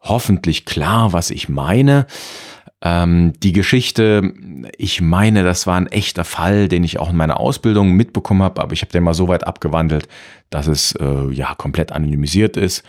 hoffentlich 0.00 0.66
klar, 0.66 1.12
was 1.12 1.30
ich 1.30 1.48
meine. 1.48 2.06
Ähm, 2.86 3.32
die 3.42 3.54
Geschichte, 3.54 4.34
ich 4.76 5.00
meine, 5.00 5.42
das 5.42 5.66
war 5.66 5.76
ein 5.76 5.86
echter 5.86 6.24
Fall, 6.24 6.68
den 6.68 6.84
ich 6.84 7.00
auch 7.00 7.10
in 7.10 7.16
meiner 7.16 7.40
Ausbildung 7.40 7.92
mitbekommen 7.92 8.42
habe, 8.42 8.62
aber 8.62 8.74
ich 8.74 8.82
habe 8.82 8.92
den 8.92 9.02
mal 9.02 9.14
so 9.14 9.26
weit 9.26 9.46
abgewandelt, 9.46 10.06
dass 10.50 10.66
es 10.66 10.92
äh, 11.00 11.30
ja 11.32 11.54
komplett 11.54 11.92
anonymisiert 11.92 12.58
ist. 12.58 12.84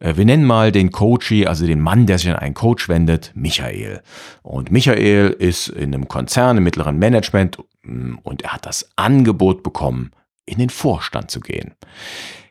Äh, 0.00 0.16
wir 0.16 0.26
nennen 0.26 0.44
mal 0.44 0.70
den 0.70 0.92
Coachy, 0.92 1.46
also 1.46 1.66
den 1.66 1.80
Mann, 1.80 2.04
der 2.04 2.18
sich 2.18 2.28
an 2.28 2.36
einen 2.36 2.54
Coach 2.54 2.90
wendet, 2.90 3.32
Michael. 3.34 4.02
Und 4.42 4.70
Michael 4.70 5.30
ist 5.30 5.68
in 5.68 5.94
einem 5.94 6.08
Konzern 6.08 6.58
im 6.58 6.64
mittleren 6.64 6.98
Management 6.98 7.56
mm, 7.82 8.16
und 8.22 8.42
er 8.42 8.52
hat 8.52 8.66
das 8.66 8.90
Angebot 8.96 9.62
bekommen, 9.62 10.10
in 10.44 10.58
den 10.58 10.70
Vorstand 10.70 11.30
zu 11.30 11.40
gehen. 11.40 11.74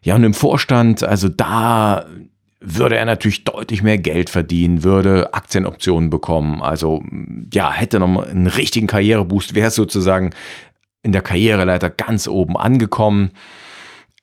Ja, 0.01 0.15
und 0.15 0.23
im 0.23 0.33
Vorstand, 0.33 1.03
also 1.03 1.29
da 1.29 2.07
würde 2.69 2.97
er 2.97 3.05
natürlich 3.05 3.45
deutlich 3.45 3.81
mehr 3.81 3.97
Geld 3.97 4.29
verdienen, 4.29 4.83
würde 4.83 5.33
Aktienoptionen 5.33 6.09
bekommen. 6.09 6.61
Also 6.61 7.01
ja, 7.53 7.71
hätte 7.71 7.99
noch 7.99 8.27
einen 8.27 8.47
richtigen 8.47 8.87
Karriereboost, 8.87 9.55
wäre 9.55 9.71
sozusagen 9.71 10.31
in 11.01 11.13
der 11.13 11.21
Karriereleiter 11.21 11.89
ganz 11.89 12.27
oben 12.27 12.57
angekommen. 12.57 13.31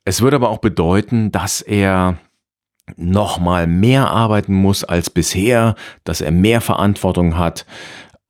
Es 0.04 0.20
würde 0.20 0.36
aber 0.36 0.50
auch 0.50 0.58
bedeuten, 0.58 1.32
dass 1.32 1.62
er 1.62 2.18
noch 2.96 3.40
mal 3.40 3.66
mehr 3.66 4.10
arbeiten 4.10 4.54
muss 4.54 4.84
als 4.84 5.08
bisher, 5.08 5.74
dass 6.04 6.20
er 6.20 6.30
mehr 6.30 6.60
Verantwortung 6.60 7.38
hat. 7.38 7.64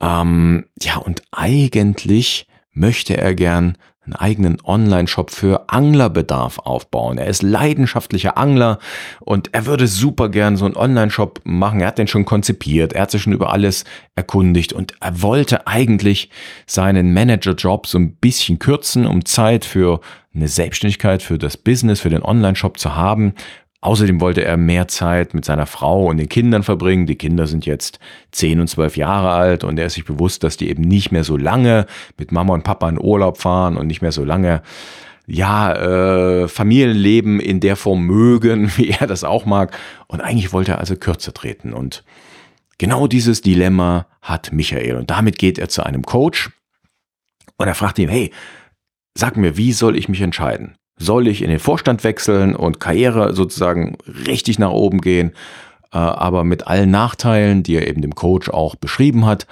Ähm, 0.00 0.66
ja, 0.80 0.96
und 0.96 1.22
eigentlich 1.32 2.46
möchte 2.70 3.16
er 3.16 3.34
gern 3.34 3.76
einen 4.04 4.14
eigenen 4.14 4.58
Online-Shop 4.64 5.30
für 5.30 5.68
Anglerbedarf 5.68 6.58
aufbauen. 6.58 7.18
Er 7.18 7.26
ist 7.26 7.42
leidenschaftlicher 7.42 8.36
Angler 8.36 8.78
und 9.20 9.50
er 9.52 9.66
würde 9.66 9.86
super 9.86 10.28
gern 10.28 10.56
so 10.56 10.64
einen 10.66 10.76
Online-Shop 10.76 11.40
machen. 11.44 11.80
Er 11.80 11.88
hat 11.88 11.98
den 11.98 12.06
schon 12.06 12.24
konzipiert, 12.24 12.92
er 12.92 13.02
hat 13.02 13.10
sich 13.10 13.22
schon 13.22 13.32
über 13.32 13.52
alles 13.52 13.84
erkundigt 14.14 14.72
und 14.72 14.94
er 15.00 15.22
wollte 15.22 15.66
eigentlich 15.66 16.30
seinen 16.66 17.14
Manager-Job 17.14 17.86
so 17.86 17.98
ein 17.98 18.16
bisschen 18.16 18.58
kürzen, 18.58 19.06
um 19.06 19.24
Zeit 19.24 19.64
für 19.64 20.00
eine 20.34 20.48
Selbstständigkeit, 20.48 21.22
für 21.22 21.38
das 21.38 21.56
Business, 21.56 22.00
für 22.00 22.10
den 22.10 22.22
Online-Shop 22.22 22.78
zu 22.78 22.96
haben 22.96 23.34
Außerdem 23.84 24.22
wollte 24.22 24.42
er 24.42 24.56
mehr 24.56 24.88
Zeit 24.88 25.34
mit 25.34 25.44
seiner 25.44 25.66
Frau 25.66 26.06
und 26.06 26.16
den 26.16 26.30
Kindern 26.30 26.62
verbringen. 26.62 27.04
Die 27.04 27.16
Kinder 27.16 27.46
sind 27.46 27.66
jetzt 27.66 27.98
10 28.32 28.60
und 28.60 28.66
12 28.66 28.96
Jahre 28.96 29.32
alt 29.32 29.62
und 29.62 29.78
er 29.78 29.84
ist 29.84 29.92
sich 29.92 30.06
bewusst, 30.06 30.42
dass 30.42 30.56
die 30.56 30.70
eben 30.70 30.80
nicht 30.80 31.12
mehr 31.12 31.22
so 31.22 31.36
lange 31.36 31.84
mit 32.16 32.32
Mama 32.32 32.54
und 32.54 32.64
Papa 32.64 32.88
in 32.88 32.98
Urlaub 32.98 33.36
fahren 33.36 33.76
und 33.76 33.86
nicht 33.86 34.00
mehr 34.00 34.10
so 34.10 34.24
lange 34.24 34.62
ja, 35.26 35.74
äh, 35.74 36.48
Familienleben 36.48 37.40
in 37.40 37.60
der 37.60 37.76
Form 37.76 38.06
mögen, 38.06 38.72
wie 38.76 38.88
er 38.88 39.06
das 39.06 39.22
auch 39.22 39.44
mag. 39.44 39.76
Und 40.06 40.22
eigentlich 40.22 40.54
wollte 40.54 40.72
er 40.72 40.78
also 40.78 40.96
kürzer 40.96 41.34
treten. 41.34 41.74
Und 41.74 42.04
genau 42.78 43.06
dieses 43.06 43.42
Dilemma 43.42 44.06
hat 44.22 44.50
Michael. 44.50 44.96
Und 44.96 45.10
damit 45.10 45.36
geht 45.36 45.58
er 45.58 45.68
zu 45.68 45.84
einem 45.84 46.04
Coach 46.04 46.48
und 47.58 47.68
er 47.68 47.74
fragt 47.74 47.98
ihn, 47.98 48.08
hey, 48.08 48.32
sag 49.12 49.36
mir, 49.36 49.58
wie 49.58 49.74
soll 49.74 49.98
ich 49.98 50.08
mich 50.08 50.22
entscheiden? 50.22 50.78
Soll 50.96 51.26
ich 51.26 51.42
in 51.42 51.50
den 51.50 51.58
Vorstand 51.58 52.04
wechseln 52.04 52.54
und 52.54 52.80
Karriere 52.80 53.34
sozusagen 53.34 53.96
richtig 54.26 54.58
nach 54.58 54.70
oben 54.70 55.00
gehen, 55.00 55.32
äh, 55.92 55.98
aber 55.98 56.44
mit 56.44 56.66
allen 56.66 56.90
Nachteilen, 56.90 57.62
die 57.62 57.76
er 57.76 57.88
eben 57.88 58.02
dem 58.02 58.14
Coach 58.14 58.48
auch 58.48 58.76
beschrieben 58.76 59.26
hat? 59.26 59.46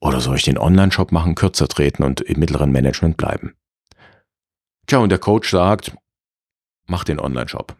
Oder 0.00 0.20
soll 0.20 0.36
ich 0.36 0.42
den 0.44 0.58
Online-Shop 0.58 1.12
machen, 1.12 1.34
kürzer 1.34 1.68
treten 1.68 2.02
und 2.02 2.20
im 2.20 2.38
mittleren 2.38 2.70
Management 2.70 3.16
bleiben? 3.16 3.54
Tja, 4.86 4.98
und 4.98 5.08
der 5.08 5.18
Coach 5.18 5.50
sagt, 5.50 5.96
mach 6.86 7.04
den 7.04 7.18
Online-Shop. 7.18 7.74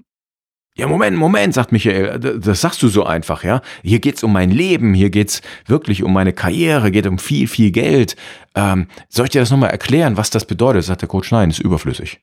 Ja, 0.77 0.89
Moment, 0.89 1.17
Moment, 1.17 1.55
sagt 1.55 1.71
Michael, 1.71 2.19
das 2.19 2.61
sagst 2.61 2.83
du 2.83 2.89
so 2.89 3.05
einfach, 3.05 3.45
ja. 3.45 3.61
Hier 3.83 4.01
geht's 4.01 4.25
um 4.25 4.33
mein 4.33 4.51
Leben, 4.51 4.93
hier 4.93 5.11
geht's 5.11 5.41
wirklich 5.67 6.03
um 6.03 6.13
meine 6.13 6.33
Karriere, 6.33 6.91
geht 6.91 7.07
um 7.07 7.19
viel, 7.19 7.47
viel 7.47 7.71
Geld. 7.71 8.17
Ähm, 8.57 8.89
soll 9.09 9.27
ich 9.27 9.31
dir 9.31 9.41
das 9.41 9.51
nochmal 9.51 9.71
erklären, 9.71 10.17
was 10.17 10.31
das 10.31 10.47
bedeutet? 10.47 10.83
Sagt 10.83 11.03
der 11.03 11.09
Coach, 11.09 11.31
nein, 11.31 11.51
ist 11.51 11.61
überflüssig. 11.61 12.21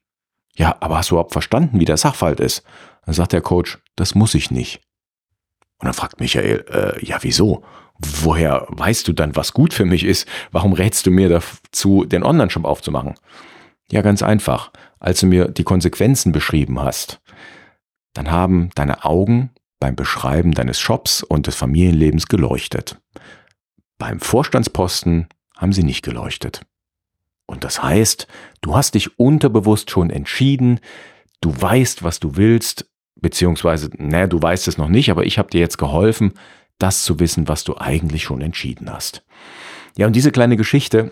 Ja, 0.56 0.76
aber 0.80 0.98
hast 0.98 1.12
du 1.12 1.16
überhaupt 1.16 1.34
verstanden, 1.34 1.80
wie 1.80 1.86
der 1.86 1.98
Sachverhalt 1.98 2.40
ist? 2.40 2.64
Dann 3.06 3.14
sagt 3.14 3.34
der 3.34 3.42
Coach, 3.42 3.80
das 3.96 4.16
muss 4.16 4.36
ich 4.36 4.52
nicht. 4.52 4.82
Und 5.80 5.86
dann 5.86 5.94
fragt 5.94 6.20
Michael, 6.20 6.66
äh, 6.70 7.06
ja, 7.06 7.18
wieso? 7.22 7.64
Woher 7.98 8.66
weißt 8.70 9.08
du 9.08 9.14
dann, 9.14 9.36
was 9.36 9.54
gut 9.54 9.74
für 9.74 9.86
mich 9.86 10.04
ist? 10.04 10.28
Warum 10.52 10.74
rätst 10.74 11.06
du 11.06 11.12
mir 11.12 11.30
dazu, 11.30 12.06
den 12.06 12.24
Online-Shop 12.24 12.66
aufzumachen? 12.66 13.16
Ja, 13.92 14.02
ganz 14.02 14.24
einfach. 14.24 14.72
Als 15.00 15.20
du 15.20 15.28
mir 15.28 15.48
die 15.48 15.64
Konsequenzen 15.64 16.32
beschrieben 16.32 16.80
hast, 16.80 17.20
dann 18.14 18.30
haben 18.30 18.70
deine 18.76 19.06
Augen 19.06 19.52
beim 19.80 19.96
Beschreiben 19.96 20.54
deines 20.54 20.80
Shops 20.80 21.24
und 21.24 21.48
des 21.48 21.56
Familienlebens 21.56 22.28
geleuchtet. 22.28 23.02
Beim 23.98 24.20
Vorstandsposten 24.20 25.28
haben 25.58 25.74
sie 25.74 25.84
nicht 25.84 26.04
geleuchtet. 26.04 26.62
Und 27.52 27.66
das 27.66 27.84
heißt, 27.84 28.28
du 28.62 28.78
hast 28.78 28.96
dich 28.96 29.20
unterbewusst 29.20 29.92
schon 29.92 30.10
entschieden, 30.10 30.80
du 31.42 31.54
weißt, 31.54 32.02
was 32.02 32.22
du 32.22 32.38
willst, 32.38 32.90
beziehungsweise, 33.20 33.90
naja, 33.98 34.28
du 34.28 34.42
weißt 34.42 34.70
es 34.70 34.78
noch 34.78 34.88
nicht, 34.88 35.12
aber 35.12 35.26
ich 35.26 35.38
habe 35.38 35.50
dir 35.50 35.60
jetzt 35.60 35.78
geholfen, 35.78 36.32
das 36.80 37.04
zu 37.04 37.20
wissen, 37.20 37.50
was 37.50 37.66
du 37.66 37.76
eigentlich 37.78 38.24
schon 38.24 38.40
entschieden 38.40 38.90
hast. 38.90 39.26
Ja, 39.98 40.08
und 40.08 40.16
diese 40.16 40.32
kleine 40.32 40.56
Geschichte, 40.56 41.12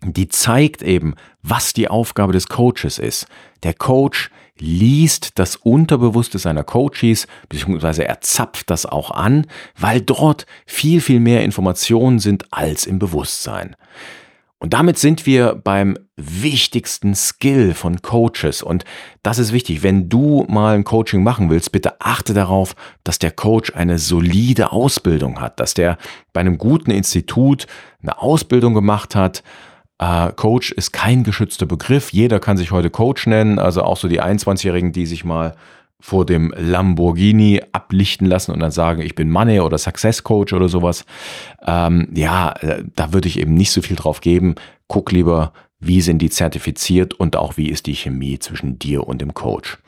die 0.00 0.28
zeigt 0.28 0.80
eben, 0.82 1.16
was 1.42 1.72
die 1.72 1.88
Aufgabe 1.88 2.32
des 2.32 2.46
Coaches 2.46 3.00
ist. 3.00 3.26
Der 3.64 3.74
Coach 3.74 4.30
liest 4.56 5.40
das 5.40 5.56
Unterbewusste 5.56 6.38
seiner 6.38 6.62
Coaches, 6.62 7.26
beziehungsweise 7.48 8.06
er 8.06 8.20
zapft 8.20 8.70
das 8.70 8.86
auch 8.86 9.10
an, 9.10 9.48
weil 9.76 10.00
dort 10.00 10.46
viel, 10.66 11.00
viel 11.00 11.18
mehr 11.18 11.42
Informationen 11.42 12.20
sind 12.20 12.52
als 12.52 12.86
im 12.86 13.00
Bewusstsein. 13.00 13.74
Und 14.64 14.72
damit 14.72 14.98
sind 14.98 15.26
wir 15.26 15.56
beim 15.62 15.98
wichtigsten 16.16 17.14
Skill 17.14 17.74
von 17.74 18.00
Coaches. 18.00 18.62
Und 18.62 18.86
das 19.22 19.38
ist 19.38 19.52
wichtig. 19.52 19.82
Wenn 19.82 20.08
du 20.08 20.46
mal 20.48 20.74
ein 20.74 20.84
Coaching 20.84 21.22
machen 21.22 21.50
willst, 21.50 21.70
bitte 21.70 22.00
achte 22.00 22.32
darauf, 22.32 22.74
dass 23.04 23.18
der 23.18 23.30
Coach 23.30 23.74
eine 23.74 23.98
solide 23.98 24.72
Ausbildung 24.72 25.38
hat, 25.38 25.60
dass 25.60 25.74
der 25.74 25.98
bei 26.32 26.40
einem 26.40 26.56
guten 26.56 26.90
Institut 26.90 27.66
eine 28.02 28.22
Ausbildung 28.22 28.72
gemacht 28.72 29.14
hat. 29.14 29.42
Äh, 29.98 30.32
Coach 30.32 30.72
ist 30.72 30.94
kein 30.94 31.24
geschützter 31.24 31.66
Begriff. 31.66 32.14
Jeder 32.14 32.40
kann 32.40 32.56
sich 32.56 32.70
heute 32.70 32.88
Coach 32.88 33.26
nennen. 33.26 33.58
Also 33.58 33.82
auch 33.82 33.98
so 33.98 34.08
die 34.08 34.22
21-Jährigen, 34.22 34.92
die 34.92 35.04
sich 35.04 35.26
mal 35.26 35.56
vor 36.04 36.26
dem 36.26 36.52
Lamborghini 36.54 37.62
ablichten 37.72 38.26
lassen 38.26 38.52
und 38.52 38.60
dann 38.60 38.70
sagen, 38.70 39.00
ich 39.00 39.14
bin 39.14 39.30
Money 39.30 39.60
oder 39.60 39.78
Success 39.78 40.22
Coach 40.22 40.52
oder 40.52 40.68
sowas. 40.68 41.06
Ähm, 41.66 42.08
ja, 42.14 42.52
äh, 42.60 42.84
da 42.94 43.14
würde 43.14 43.26
ich 43.26 43.40
eben 43.40 43.54
nicht 43.54 43.70
so 43.70 43.80
viel 43.80 43.96
drauf 43.96 44.20
geben. 44.20 44.54
Guck 44.86 45.12
lieber, 45.12 45.54
wie 45.80 46.02
sind 46.02 46.18
die 46.18 46.28
zertifiziert 46.28 47.14
und 47.14 47.36
auch 47.36 47.56
wie 47.56 47.70
ist 47.70 47.86
die 47.86 47.94
Chemie 47.94 48.38
zwischen 48.38 48.78
dir 48.78 49.08
und 49.08 49.22
dem 49.22 49.32
Coach. 49.32 49.78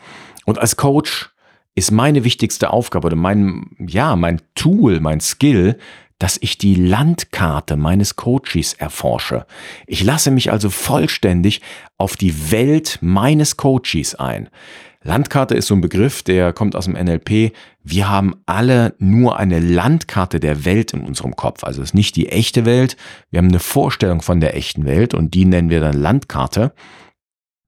Und 0.46 0.58
als 0.58 0.76
Coach 0.76 1.34
ist 1.74 1.90
meine 1.90 2.24
wichtigste 2.24 2.70
Aufgabe 2.70 3.08
oder 3.08 3.16
mein, 3.16 3.66
ja, 3.78 4.16
mein 4.16 4.40
Tool, 4.54 5.00
mein 5.00 5.20
Skill, 5.20 5.76
dass 6.18 6.38
ich 6.40 6.56
die 6.56 6.76
Landkarte 6.76 7.76
meines 7.76 8.16
Coaches 8.16 8.72
erforsche. 8.72 9.44
Ich 9.86 10.02
lasse 10.02 10.30
mich 10.30 10.50
also 10.50 10.70
vollständig 10.70 11.60
auf 11.98 12.16
die 12.16 12.50
Welt 12.50 13.00
meines 13.02 13.58
Coaches 13.58 14.14
ein. 14.14 14.48
Landkarte 15.06 15.54
ist 15.54 15.68
so 15.68 15.74
ein 15.74 15.80
Begriff, 15.80 16.22
der 16.22 16.52
kommt 16.52 16.74
aus 16.74 16.86
dem 16.86 16.94
NLP. 16.94 17.52
Wir 17.82 18.08
haben 18.08 18.34
alle 18.44 18.94
nur 18.98 19.38
eine 19.38 19.60
Landkarte 19.60 20.40
der 20.40 20.64
Welt 20.64 20.92
in 20.92 21.02
unserem 21.02 21.36
Kopf. 21.36 21.64
Also 21.64 21.80
es 21.80 21.90
ist 21.90 21.94
nicht 21.94 22.16
die 22.16 22.28
echte 22.28 22.64
Welt. 22.64 22.96
Wir 23.30 23.38
haben 23.38 23.48
eine 23.48 23.60
Vorstellung 23.60 24.20
von 24.20 24.40
der 24.40 24.56
echten 24.56 24.84
Welt 24.84 25.14
und 25.14 25.34
die 25.34 25.44
nennen 25.44 25.70
wir 25.70 25.80
dann 25.80 25.94
Landkarte. 25.94 26.72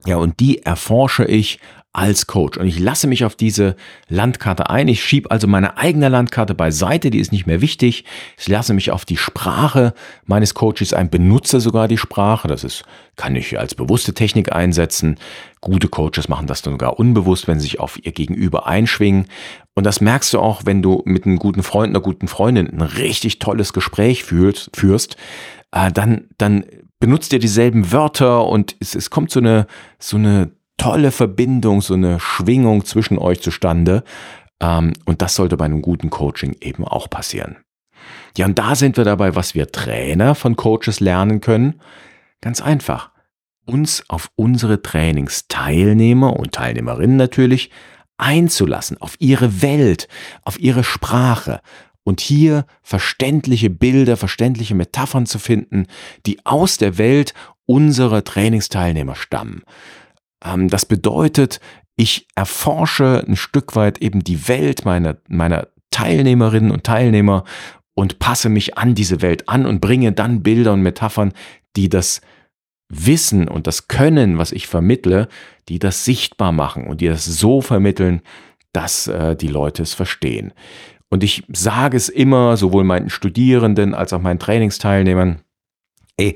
Ja, 0.05 0.17
und 0.17 0.41
die 0.41 0.63
erforsche 0.63 1.25
ich 1.25 1.61
als 1.99 2.29
Coach. 2.29 2.59
Und 2.59 2.69
ich 2.69 2.79
lasse 2.79 3.09
mich 3.09 3.25
auf 3.25 3.35
diese 3.35 3.75
Landkarte 4.09 4.71
ein. 4.71 4.87
Ich 4.87 5.03
schiebe 5.03 5.33
also 5.33 5.49
meine 5.49 5.79
eigene 5.79 6.09
Landkarte 6.09 6.55
beiseite, 6.55 7.11
die 7.11 7.19
ist 7.19 7.33
nicht 7.33 7.45
mehr 7.45 7.61
wichtig. 7.61 8.05
Ich 8.39 8.47
lasse 8.47 8.73
mich 8.73 8.93
auf 8.93 9.05
die 9.05 9.17
Sprache 9.17 9.95
meines 10.25 10.55
Coaches 10.55 10.93
ein, 10.93 11.11
benutze 11.11 11.59
sogar 11.59 11.89
die 11.89 11.99
Sprache. 11.99 12.47
Das 12.47 12.63
ist, 12.63 12.85
kann 13.17 13.35
ich 13.35 13.59
als 13.59 13.75
bewusste 13.75 14.15
Technik 14.15 14.53
einsetzen. 14.53 15.17
Gute 15.61 15.89
Coaches 15.89 16.29
machen 16.29 16.47
das 16.47 16.63
dann 16.63 16.75
sogar 16.75 17.01
unbewusst, 17.01 17.49
wenn 17.49 17.59
sie 17.59 17.65
sich 17.65 17.81
auf 17.81 17.99
ihr 18.01 18.13
Gegenüber 18.13 18.69
einschwingen. 18.69 19.27
Und 19.75 19.83
das 19.83 20.01
merkst 20.01 20.33
du 20.35 20.39
auch, 20.39 20.63
wenn 20.67 20.83
du 20.83 21.03
mit 21.05 21.27
einem 21.27 21.41
guten 21.41 21.65
Freund, 21.65 21.91
einer 21.91 22.01
guten 22.01 22.29
Freundin 22.29 22.71
ein 22.71 22.81
richtig 22.81 23.41
tolles 23.41 23.73
Gespräch 23.73 24.23
fühlst, 24.23 24.71
führst, 24.73 25.17
äh, 25.73 25.91
dann, 25.91 26.29
dann 26.39 26.65
benutzt 27.01 27.33
ihr 27.33 27.41
dieselben 27.41 27.91
Wörter 27.91 28.47
und 28.47 28.77
es, 28.79 28.95
es 28.95 29.11
kommt 29.11 29.33
so 29.33 29.41
eine, 29.41 29.67
so 29.99 30.17
eine 30.17 30.53
tolle 30.79 31.11
Verbindung, 31.11 31.83
so 31.83 31.95
eine 31.95 32.19
Schwingung 32.19 32.85
zwischen 32.85 33.19
euch 33.19 33.43
zustande. 33.43 34.03
Ähm, 34.61 34.95
und 35.05 35.21
das 35.21 35.35
sollte 35.35 35.57
bei 35.57 35.67
einem 35.67 35.83
guten 35.83 36.09
Coaching 36.09 36.57
eben 36.61 36.85
auch 36.85 37.11
passieren. 37.11 37.59
Ja, 38.37 38.47
und 38.47 38.59
da 38.59 38.75
sind 38.75 38.97
wir 38.97 39.05
dabei, 39.05 39.35
was 39.35 39.55
wir 39.55 39.71
Trainer 39.71 40.35
von 40.35 40.57
Coaches 40.57 41.01
lernen 41.01 41.41
können. 41.41 41.81
Ganz 42.41 42.61
einfach. 42.61 43.11
Uns 43.67 44.05
auf 44.09 44.31
unsere 44.37 44.81
Trainingsteilnehmer 44.81 46.35
und 46.35 46.53
Teilnehmerinnen 46.53 47.17
natürlich 47.17 47.71
einzulassen, 48.17 48.97
auf 49.01 49.17
ihre 49.19 49.61
Welt, 49.61 50.09
auf 50.43 50.59
ihre 50.59 50.85
Sprache, 50.85 51.61
und 52.09 52.23
hier 52.23 52.65
verständliche 52.81 53.69
Bilder, 53.69 54.17
verständliche 54.17 54.75
Metaphern 54.75 55.27
zu 55.27 55.39
finden, 55.39 55.87
die 56.25 56.39
aus 56.47 56.79
der 56.79 56.97
Welt 56.97 57.35
unserer 57.67 58.25
Trainingsteilnehmer 58.25 59.15
stammen. 59.15 59.63
Ähm, 60.45 60.69
das 60.69 60.87
bedeutet, 60.87 61.61
ich 61.97 62.29
erforsche 62.35 63.25
ein 63.27 63.37
Stück 63.37 63.75
weit 63.77 63.99
eben 63.99 64.23
die 64.23 64.49
Welt 64.49 64.85
meiner, 64.85 65.17
meiner 65.29 65.69
Teilnehmerinnen 65.91 66.71
und 66.71 66.85
Teilnehmer 66.85 67.45
und 67.95 68.21
passe 68.21 68.49
mich 68.49 68.79
an 68.79 68.95
diese 68.95 69.23
Welt 69.23 69.49
an 69.49 69.67
und 69.67 69.81
bringe 69.81 70.13
dann 70.13 70.43
Bilder 70.43 70.73
und 70.73 70.83
Metaphern, 70.83 71.33
die 71.77 71.89
das 71.89 72.21
Wissen 72.89 73.49
und 73.49 73.67
das 73.67 73.89
Können, 73.89 74.39
was 74.39 74.53
ich 74.53 74.67
vermittle, 74.67 75.29
die 75.69 75.79
das 75.79 76.05
sichtbar 76.05 76.53
machen 76.53 76.87
und 76.87 77.01
die 77.01 77.09
das 77.09 77.25
so 77.25 77.61
vermitteln, 77.61 78.23
dass 78.73 79.09
äh, 79.09 79.37
die 79.37 79.49
Leute 79.49 79.83
es 79.83 79.95
verstehen. 79.95 80.53
Und 81.11 81.25
ich 81.25 81.45
sage 81.53 81.97
es 81.97 82.09
immer, 82.09 82.57
sowohl 82.57 82.85
meinen 82.85 83.11
Studierenden 83.11 83.95
als 83.95 84.13
auch 84.13 84.21
meinen 84.21 84.39
Trainingsteilnehmern, 84.39 85.41
ey, 86.17 86.35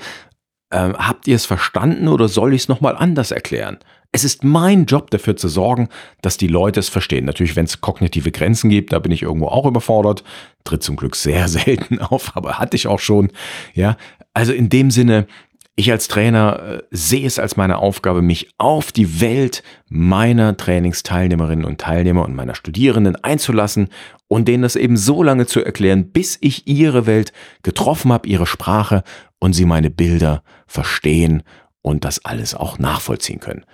äh, 0.72 0.92
habt 0.94 1.28
ihr 1.28 1.36
es 1.36 1.46
verstanden 1.46 2.08
oder 2.08 2.28
soll 2.28 2.54
ich 2.54 2.62
es 2.62 2.68
nochmal 2.68 2.96
anders 2.96 3.30
erklären? 3.30 3.78
Es 4.10 4.24
ist 4.24 4.44
mein 4.44 4.84
Job 4.84 5.10
dafür 5.10 5.36
zu 5.36 5.48
sorgen, 5.48 5.88
dass 6.20 6.36
die 6.36 6.46
Leute 6.46 6.80
es 6.80 6.90
verstehen. 6.90 7.24
Natürlich, 7.24 7.56
wenn 7.56 7.64
es 7.64 7.80
kognitive 7.80 8.30
Grenzen 8.30 8.68
gibt, 8.68 8.92
da 8.92 8.98
bin 8.98 9.10
ich 9.10 9.22
irgendwo 9.22 9.46
auch 9.46 9.64
überfordert. 9.64 10.22
Tritt 10.64 10.82
zum 10.82 10.96
Glück 10.96 11.16
sehr 11.16 11.48
selten 11.48 11.98
auf, 11.98 12.36
aber 12.36 12.58
hatte 12.58 12.76
ich 12.76 12.86
auch 12.86 12.98
schon. 12.98 13.30
Ja, 13.74 13.96
also 14.34 14.52
in 14.52 14.68
dem 14.68 14.90
Sinne, 14.90 15.26
ich 15.74 15.90
als 15.90 16.08
Trainer 16.08 16.62
äh, 16.62 16.82
sehe 16.90 17.26
es 17.26 17.38
als 17.38 17.56
meine 17.56 17.78
Aufgabe, 17.78 18.20
mich 18.20 18.50
auf 18.58 18.92
die 18.92 19.22
Welt 19.22 19.62
meiner 19.88 20.56
Trainingsteilnehmerinnen 20.56 21.64
und 21.64 21.80
Teilnehmer 21.80 22.24
und 22.24 22.34
meiner 22.34 22.54
Studierenden 22.54 23.16
einzulassen 23.16 23.88
und 24.28 24.48
denen 24.48 24.62
das 24.62 24.76
eben 24.76 24.98
so 24.98 25.22
lange 25.22 25.46
zu 25.46 25.64
erklären, 25.64 26.10
bis 26.12 26.36
ich 26.40 26.66
ihre 26.66 27.06
Welt 27.06 27.32
getroffen 27.62 28.12
habe, 28.12 28.28
ihre 28.28 28.46
Sprache 28.46 29.02
und 29.42 29.54
sie 29.54 29.64
meine 29.64 29.90
Bilder 29.90 30.44
verstehen 30.68 31.42
und 31.82 32.04
das 32.04 32.25
alles 32.25 32.54
auch 32.54 32.78
nachvollziehen 32.78 33.40
können. 33.40 33.64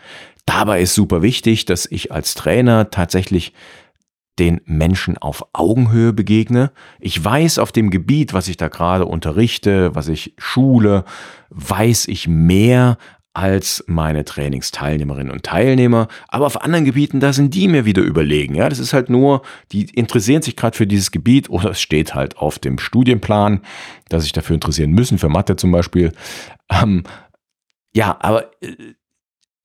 Dabei 0.46 0.80
ist 0.80 0.94
super 0.94 1.20
wichtig, 1.20 1.66
dass 1.66 1.84
ich 1.84 2.10
als 2.10 2.32
Trainer 2.32 2.88
tatsächlich 2.88 3.52
den 4.38 4.62
Menschen 4.64 5.18
auf 5.18 5.44
Augenhöhe 5.52 6.14
begegne. 6.14 6.72
Ich 7.00 7.22
weiß 7.22 7.58
auf 7.58 7.70
dem 7.70 7.90
Gebiet, 7.90 8.32
was 8.32 8.48
ich 8.48 8.56
da 8.56 8.68
gerade 8.68 9.04
unterrichte, 9.04 9.94
was 9.94 10.08
ich 10.08 10.32
schule, 10.38 11.04
weiß 11.50 12.08
ich 12.08 12.28
mehr 12.28 12.96
als 13.34 13.84
meine 13.86 14.24
Trainingsteilnehmerinnen 14.24 15.32
und 15.32 15.44
Teilnehmer. 15.44 16.08
Aber 16.28 16.46
auf 16.46 16.62
anderen 16.62 16.84
Gebieten, 16.84 17.20
da 17.20 17.32
sind 17.32 17.54
die 17.54 17.68
mir 17.68 17.84
wieder 17.84 18.02
überlegen. 18.02 18.54
Ja, 18.54 18.68
das 18.68 18.78
ist 18.78 18.92
halt 18.92 19.10
nur, 19.10 19.42
die 19.72 19.84
interessieren 19.84 20.42
sich 20.42 20.56
gerade 20.56 20.76
für 20.76 20.86
dieses 20.86 21.10
Gebiet 21.10 21.48
oder 21.50 21.70
es 21.70 21.80
steht 21.80 22.14
halt 22.14 22.38
auf 22.38 22.58
dem 22.58 22.78
Studienplan, 22.78 23.60
dass 24.08 24.24
sich 24.24 24.32
dafür 24.32 24.54
interessieren 24.54 24.90
müssen, 24.90 25.18
für 25.18 25.28
Mathe 25.28 25.56
zum 25.56 25.70
Beispiel. 25.70 26.12
Ähm, 26.70 27.04
ja, 27.94 28.16
aber 28.20 28.50
äh, 28.62 28.74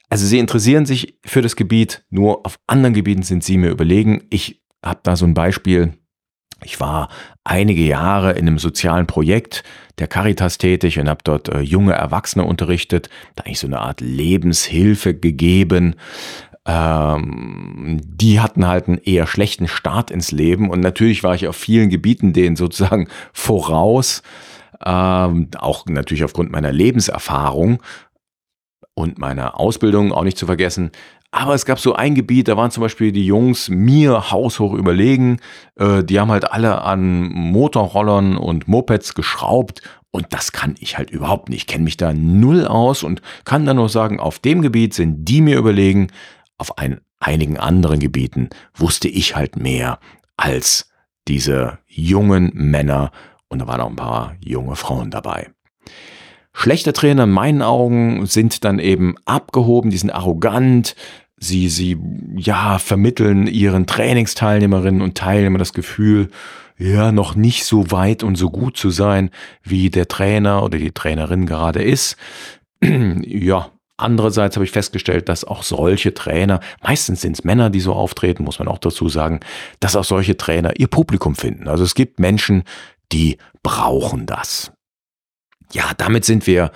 also 0.10 0.28
sie 0.28 0.38
interessieren 0.38 0.86
sich 0.86 1.18
für 1.26 1.42
das 1.42 1.56
Gebiet, 1.56 2.06
nur 2.12 2.46
auf 2.46 2.60
anderen 2.68 2.94
Gebieten 2.94 3.24
sind 3.24 3.44
sie 3.44 3.58
mir 3.58 3.72
überlegen. 3.72 4.28
Ich 4.30 4.62
habe 4.86 5.00
da 5.02 5.16
so 5.16 5.26
ein 5.26 5.34
Beispiel. 5.34 5.94
Ich 6.64 6.80
war 6.80 7.10
einige 7.44 7.84
Jahre 7.84 8.32
in 8.32 8.48
einem 8.48 8.58
sozialen 8.58 9.08
Projekt 9.08 9.64
der 10.00 10.08
Caritas 10.08 10.58
tätig 10.58 11.00
und 11.00 11.10
habe 11.10 11.22
dort 11.24 11.50
äh, 11.50 11.60
junge 11.60 11.94
Erwachsene 11.94 12.46
unterrichtet, 12.46 13.10
da 13.36 13.44
eigentlich 13.44 13.60
so 13.60 13.68
eine 13.68 13.80
Art 13.80 14.02
Lebenshilfe 14.02 15.14
gegeben. 15.14 15.96
Ähm, 16.66 18.00
die 18.04 18.40
hatten 18.40 18.68
halt 18.68 18.88
einen 18.88 18.98
eher 19.00 19.28
schlechten 19.28 19.68
Start 19.68 20.12
ins 20.12 20.32
Leben 20.32 20.70
und 20.70 20.80
natürlich 20.80 21.24
war 21.24 21.36
ich 21.36 21.48
auf 21.48 21.58
vielen 21.58 21.90
Gebieten 21.90 22.32
denen 22.34 22.56
sozusagen 22.56 23.10
voraus, 23.34 24.24
ähm, 24.86 25.50
auch 25.58 25.86
natürlich 25.88 26.24
aufgrund 26.24 26.52
meiner 26.52 26.72
Lebenserfahrung 26.72 27.82
und 28.96 29.18
meiner 29.18 29.60
Ausbildung 29.60 30.12
auch 30.12 30.24
nicht 30.24 30.38
zu 30.38 30.46
vergessen. 30.46 30.92
Aber 31.36 31.56
es 31.56 31.66
gab 31.66 31.80
so 31.80 31.96
ein 31.96 32.14
Gebiet, 32.14 32.48
da 32.48 32.58
waren 32.58 32.70
zum 32.70 32.82
Beispiel 32.82 33.12
die 33.12 33.26
Jungs 33.26 33.68
mir 33.68 34.30
haushoch 34.30 34.76
überlegen. 34.76 35.40
Äh, 35.76 36.04
die 36.04 36.20
haben 36.20 36.30
halt 36.30 36.52
alle 36.52 36.84
an 36.84 37.24
Motorrollern 37.30 38.38
und 38.38 38.68
Mopeds 38.68 39.16
geschraubt. 39.16 39.82
Und 40.12 40.28
das 40.30 40.52
kann 40.52 40.76
ich 40.80 40.96
halt 40.96 41.10
überhaupt 41.10 41.50
nicht. 41.50 41.62
Ich 41.62 41.68
kenne 41.68 41.86
mich 41.86 41.98
da 41.98 42.14
null 42.14 42.68
aus 42.68 43.02
und 43.02 43.24
kann 43.46 43.66
dann 43.66 43.78
nur 43.78 43.90
sagen, 43.90 44.20
auf 44.20 44.38
dem 44.38 44.62
Gebiet 44.62 44.94
sind 44.94 45.28
die 45.28 45.42
mir 45.42 45.58
überlegen. 45.58 46.10
Auf 46.60 46.78
ein, 46.78 47.02
einigen 47.20 47.58
anderen 47.58 48.00
Gebieten 48.00 48.52
wusste 48.76 49.08
ich 49.08 49.36
halt 49.36 49.58
mehr 49.58 49.98
als 50.38 50.92
diese 51.28 51.80
jungen 51.88 52.52
Männer. 52.54 53.12
Und 53.48 53.58
da 53.58 53.66
waren 53.66 53.82
auch 53.82 53.90
ein 53.90 53.96
paar 53.96 54.36
junge 54.40 54.76
Frauen 54.76 55.10
dabei. 55.10 55.50
Schlechte 56.56 56.94
Trainer 56.94 57.24
in 57.24 57.32
meinen 57.32 57.64
Augen 57.64 58.28
sind 58.28 58.64
dann 58.64 58.78
eben 58.78 59.16
abgehoben, 59.26 59.90
die 59.90 59.98
sind 59.98 60.12
arrogant, 60.12 60.96
Sie, 61.38 61.68
sie, 61.68 61.98
ja, 62.38 62.80
vermitteln 62.80 63.48
ihren 63.48 63.86
Trainingsteilnehmerinnen 63.86 65.02
und 65.02 65.18
Teilnehmern 65.18 65.60
das 65.60 65.74
Gefühl, 65.74 66.30
ja, 66.78 67.12
noch 67.12 67.36
nicht 67.36 67.66
so 67.66 67.92
weit 67.92 68.24
und 68.24 68.36
so 68.36 68.50
gut 68.50 68.78
zu 68.78 68.90
sein, 68.90 69.30
wie 69.64 69.90
der 69.90 70.08
Trainer 70.08 70.64
oder 70.64 70.78
die 70.78 70.92
Trainerin 70.92 71.46
gerade 71.46 71.84
ist. 71.84 72.18
ja, 72.82 73.70
Andererseits 73.96 74.56
habe 74.56 74.66
ich 74.66 74.72
festgestellt, 74.72 75.30
dass 75.30 75.46
auch 75.46 75.62
solche 75.62 76.16
Trainer, 76.16 76.60
meistens 76.82 77.22
sind 77.22 77.34
es 77.34 77.44
Männer, 77.44 77.70
die 77.70 77.80
so 77.80 77.94
auftreten, 77.94 78.44
muss 78.44 78.58
man 78.58 78.68
auch 78.68 78.80
dazu 78.80 79.08
sagen, 79.08 79.40
dass 79.80 79.96
auch 79.96 80.04
solche 80.04 80.36
Trainer 80.36 80.74
ihr 80.80 80.88
Publikum 80.88 81.36
finden. 81.36 81.68
Also 81.68 81.84
es 81.84 81.94
gibt 81.94 82.20
Menschen, 82.20 82.64
die 83.12 83.38
brauchen 83.62 84.26
das. 84.26 84.72
Ja, 85.72 85.92
damit 85.98 86.26
sind 86.26 86.48
wir 86.48 86.72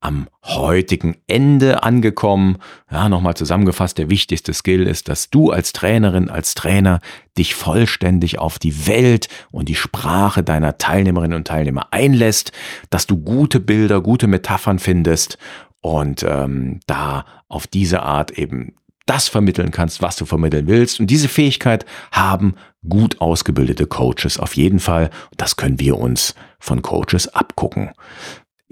am 0.00 0.28
heutigen 0.44 1.16
Ende 1.26 1.82
angekommen. 1.82 2.56
Ja, 2.90 3.08
nochmal 3.08 3.34
zusammengefasst, 3.34 3.98
der 3.98 4.08
wichtigste 4.08 4.54
Skill 4.54 4.86
ist, 4.86 5.08
dass 5.08 5.28
du 5.28 5.50
als 5.50 5.72
Trainerin, 5.72 6.30
als 6.30 6.54
Trainer 6.54 7.00
dich 7.36 7.54
vollständig 7.54 8.38
auf 8.38 8.58
die 8.58 8.86
Welt 8.86 9.28
und 9.50 9.68
die 9.68 9.74
Sprache 9.74 10.42
deiner 10.42 10.78
Teilnehmerinnen 10.78 11.36
und 11.36 11.46
Teilnehmer 11.46 11.92
einlässt, 11.92 12.52
dass 12.88 13.06
du 13.06 13.18
gute 13.18 13.60
Bilder, 13.60 14.00
gute 14.00 14.26
Metaphern 14.26 14.78
findest 14.78 15.36
und 15.82 16.24
ähm, 16.26 16.80
da 16.86 17.26
auf 17.48 17.66
diese 17.66 18.02
Art 18.02 18.32
eben 18.32 18.74
das 19.10 19.28
vermitteln 19.28 19.72
kannst, 19.72 20.02
was 20.02 20.14
du 20.16 20.24
vermitteln 20.24 20.68
willst. 20.68 21.00
Und 21.00 21.08
diese 21.08 21.28
Fähigkeit 21.28 21.84
haben 22.12 22.54
gut 22.88 23.20
ausgebildete 23.20 23.86
Coaches 23.86 24.38
auf 24.38 24.54
jeden 24.54 24.78
Fall. 24.78 25.10
Das 25.36 25.56
können 25.56 25.80
wir 25.80 25.98
uns 25.98 26.36
von 26.60 26.80
Coaches 26.80 27.26
abgucken. 27.34 27.90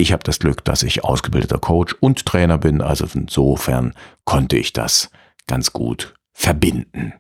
Ich 0.01 0.13
habe 0.13 0.23
das 0.23 0.39
Glück, 0.39 0.65
dass 0.65 0.85
ich 0.85 1.03
ausgebildeter 1.03 1.59
Coach 1.59 1.95
und 1.99 2.25
Trainer 2.25 2.57
bin, 2.57 2.81
also 2.81 3.05
insofern 3.13 3.95
konnte 4.25 4.57
ich 4.57 4.73
das 4.73 5.11
ganz 5.49 5.73
gut 5.73 6.15
verbinden. 6.33 7.15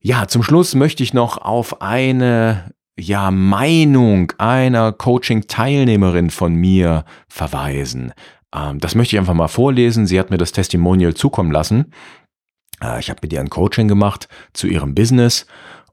Ja, 0.00 0.28
zum 0.28 0.42
Schluss 0.42 0.74
möchte 0.74 1.02
ich 1.02 1.12
noch 1.12 1.36
auf 1.36 1.82
eine 1.82 2.72
ja, 2.98 3.30
Meinung 3.30 4.32
einer 4.38 4.92
Coaching-Teilnehmerin 4.92 6.30
von 6.30 6.54
mir 6.54 7.04
verweisen. 7.28 8.14
Ähm, 8.54 8.78
das 8.78 8.94
möchte 8.94 9.16
ich 9.16 9.20
einfach 9.20 9.34
mal 9.34 9.48
vorlesen. 9.48 10.06
Sie 10.06 10.18
hat 10.18 10.30
mir 10.30 10.38
das 10.38 10.52
Testimonial 10.52 11.12
zukommen 11.12 11.52
lassen. 11.52 11.92
Äh, 12.82 12.98
ich 12.98 13.10
habe 13.10 13.20
mit 13.22 13.34
ihr 13.34 13.40
ein 13.40 13.50
Coaching 13.50 13.88
gemacht 13.88 14.28
zu 14.54 14.68
ihrem 14.68 14.94
Business 14.94 15.46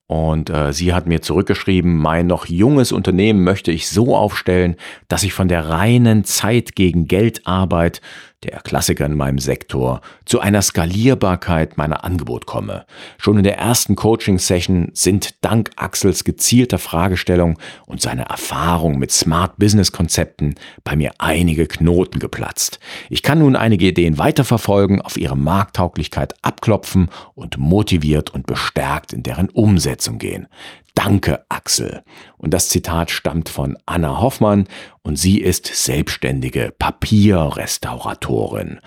und 0.07 0.49
äh, 0.49 0.73
sie 0.73 0.93
hat 0.93 1.07
mir 1.07 1.21
zurückgeschrieben, 1.21 1.95
mein 1.95 2.27
noch 2.27 2.45
junges 2.45 2.91
Unternehmen 2.91 3.43
möchte 3.43 3.71
ich 3.71 3.87
so 3.89 4.15
aufstellen, 4.15 4.75
dass 5.07 5.23
ich 5.23 5.33
von 5.33 5.47
der 5.47 5.69
reinen 5.69 6.23
Zeit 6.25 6.75
gegen 6.75 7.07
Geldarbeit 7.07 8.01
der 8.43 8.61
Klassiker 8.61 9.05
in 9.05 9.15
meinem 9.15 9.39
Sektor, 9.39 10.01
zu 10.25 10.39
einer 10.39 10.61
Skalierbarkeit 10.61 11.77
meiner 11.77 12.03
Angebot 12.03 12.45
komme. 12.45 12.85
Schon 13.17 13.37
in 13.37 13.43
der 13.43 13.57
ersten 13.57 13.95
Coaching-Session 13.95 14.91
sind 14.93 15.43
dank 15.43 15.71
Axels 15.75 16.23
gezielter 16.23 16.79
Fragestellung 16.79 17.57
und 17.85 18.01
seiner 18.01 18.23
Erfahrung 18.23 18.99
mit 18.99 19.11
Smart 19.11 19.57
Business-Konzepten 19.57 20.55
bei 20.83 20.95
mir 20.95 21.13
einige 21.19 21.67
Knoten 21.67 22.19
geplatzt. 22.19 22.79
Ich 23.09 23.23
kann 23.23 23.39
nun 23.39 23.55
einige 23.55 23.87
Ideen 23.87 24.17
weiterverfolgen, 24.17 25.01
auf 25.01 25.17
ihre 25.17 25.37
Markttauglichkeit 25.37 26.33
abklopfen 26.41 27.09
und 27.35 27.57
motiviert 27.57 28.29
und 28.31 28.45
bestärkt 28.45 29.13
in 29.13 29.23
deren 29.23 29.49
Umsetzung 29.49 30.17
gehen. 30.17 30.47
Danke, 30.95 31.45
Axel. 31.49 32.03
Und 32.37 32.53
das 32.53 32.69
Zitat 32.69 33.09
stammt 33.09 33.49
von 33.49 33.77
Anna 33.85 34.21
Hoffmann 34.21 34.67
und 35.01 35.17
sie 35.17 35.39
ist 35.39 35.65
selbstständige 35.65 36.73
Papierrestauratorin. 36.77 38.79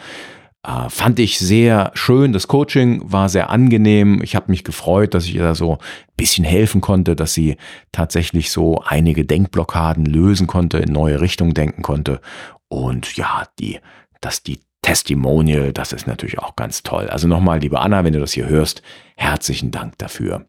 Äh, 0.67 0.89
fand 0.89 1.19
ich 1.19 1.39
sehr 1.39 1.91
schön. 1.95 2.33
Das 2.33 2.49
Coaching 2.49 3.01
war 3.05 3.29
sehr 3.29 3.51
angenehm. 3.51 4.21
Ich 4.23 4.37
habe 4.37 4.51
mich 4.51 4.65
gefreut, 4.65 5.15
dass 5.15 5.27
ich 5.27 5.35
ihr 5.35 5.43
da 5.43 5.55
so 5.55 5.75
ein 5.75 5.79
bisschen 6.17 6.45
helfen 6.45 6.81
konnte, 6.81 7.17
dass 7.17 7.35
sie 7.35 7.57
tatsächlich 7.93 8.51
so 8.51 8.83
einige 8.85 9.25
Denkblockaden 9.25 10.05
lösen 10.05 10.47
konnte, 10.47 10.79
in 10.79 10.93
neue 10.93 11.21
Richtungen 11.21 11.55
denken 11.55 11.83
konnte. 11.83 12.21
Und 12.69 13.17
ja, 13.17 13.45
die, 13.59 13.81
dass 14.21 14.43
die 14.43 14.61
Testimonial, 14.83 15.73
das 15.73 15.93
ist 15.93 16.07
natürlich 16.07 16.39
auch 16.39 16.55
ganz 16.55 16.85
toll. 16.85 17.09
Also 17.09 17.27
nochmal, 17.27 17.61
liebe 17.61 17.81
Anna, 17.81 18.05
wenn 18.05 18.13
du 18.13 18.21
das 18.21 18.33
hier 18.33 18.49
hörst, 18.49 18.83
herzlichen 19.17 19.73
Dank 19.73 19.99
dafür. 19.99 20.47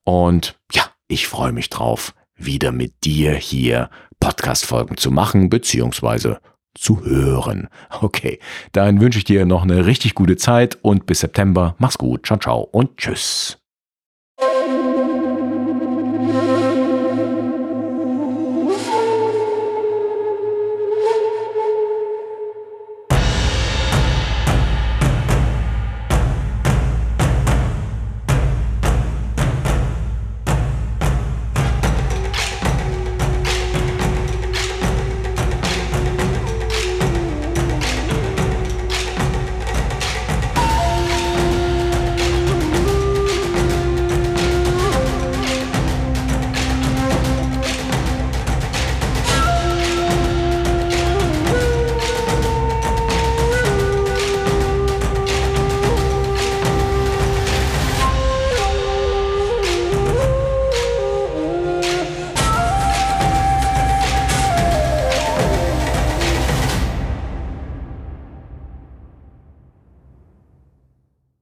Und 0.05 0.57
ja, 0.71 0.83
ich 1.09 1.27
freue 1.27 1.51
mich 1.51 1.69
drauf, 1.69 2.13
wieder 2.35 2.71
mit 2.71 3.03
dir 3.03 3.33
hier 3.33 3.89
Podcast-Folgen 4.21 4.97
zu 4.97 5.11
machen, 5.11 5.49
beziehungsweise 5.49 6.39
zu 6.73 7.03
hören. 7.03 7.67
Okay, 8.01 8.39
dann 8.71 9.01
wünsche 9.01 9.17
ich 9.19 9.25
dir 9.25 9.45
noch 9.45 9.63
eine 9.63 9.85
richtig 9.85 10.15
gute 10.15 10.37
Zeit 10.37 10.77
und 10.81 11.05
bis 11.05 11.19
September. 11.19 11.75
Mach's 11.79 11.97
gut. 11.97 12.25
Ciao, 12.25 12.39
ciao 12.39 12.61
und 12.61 12.97
tschüss. 12.97 13.57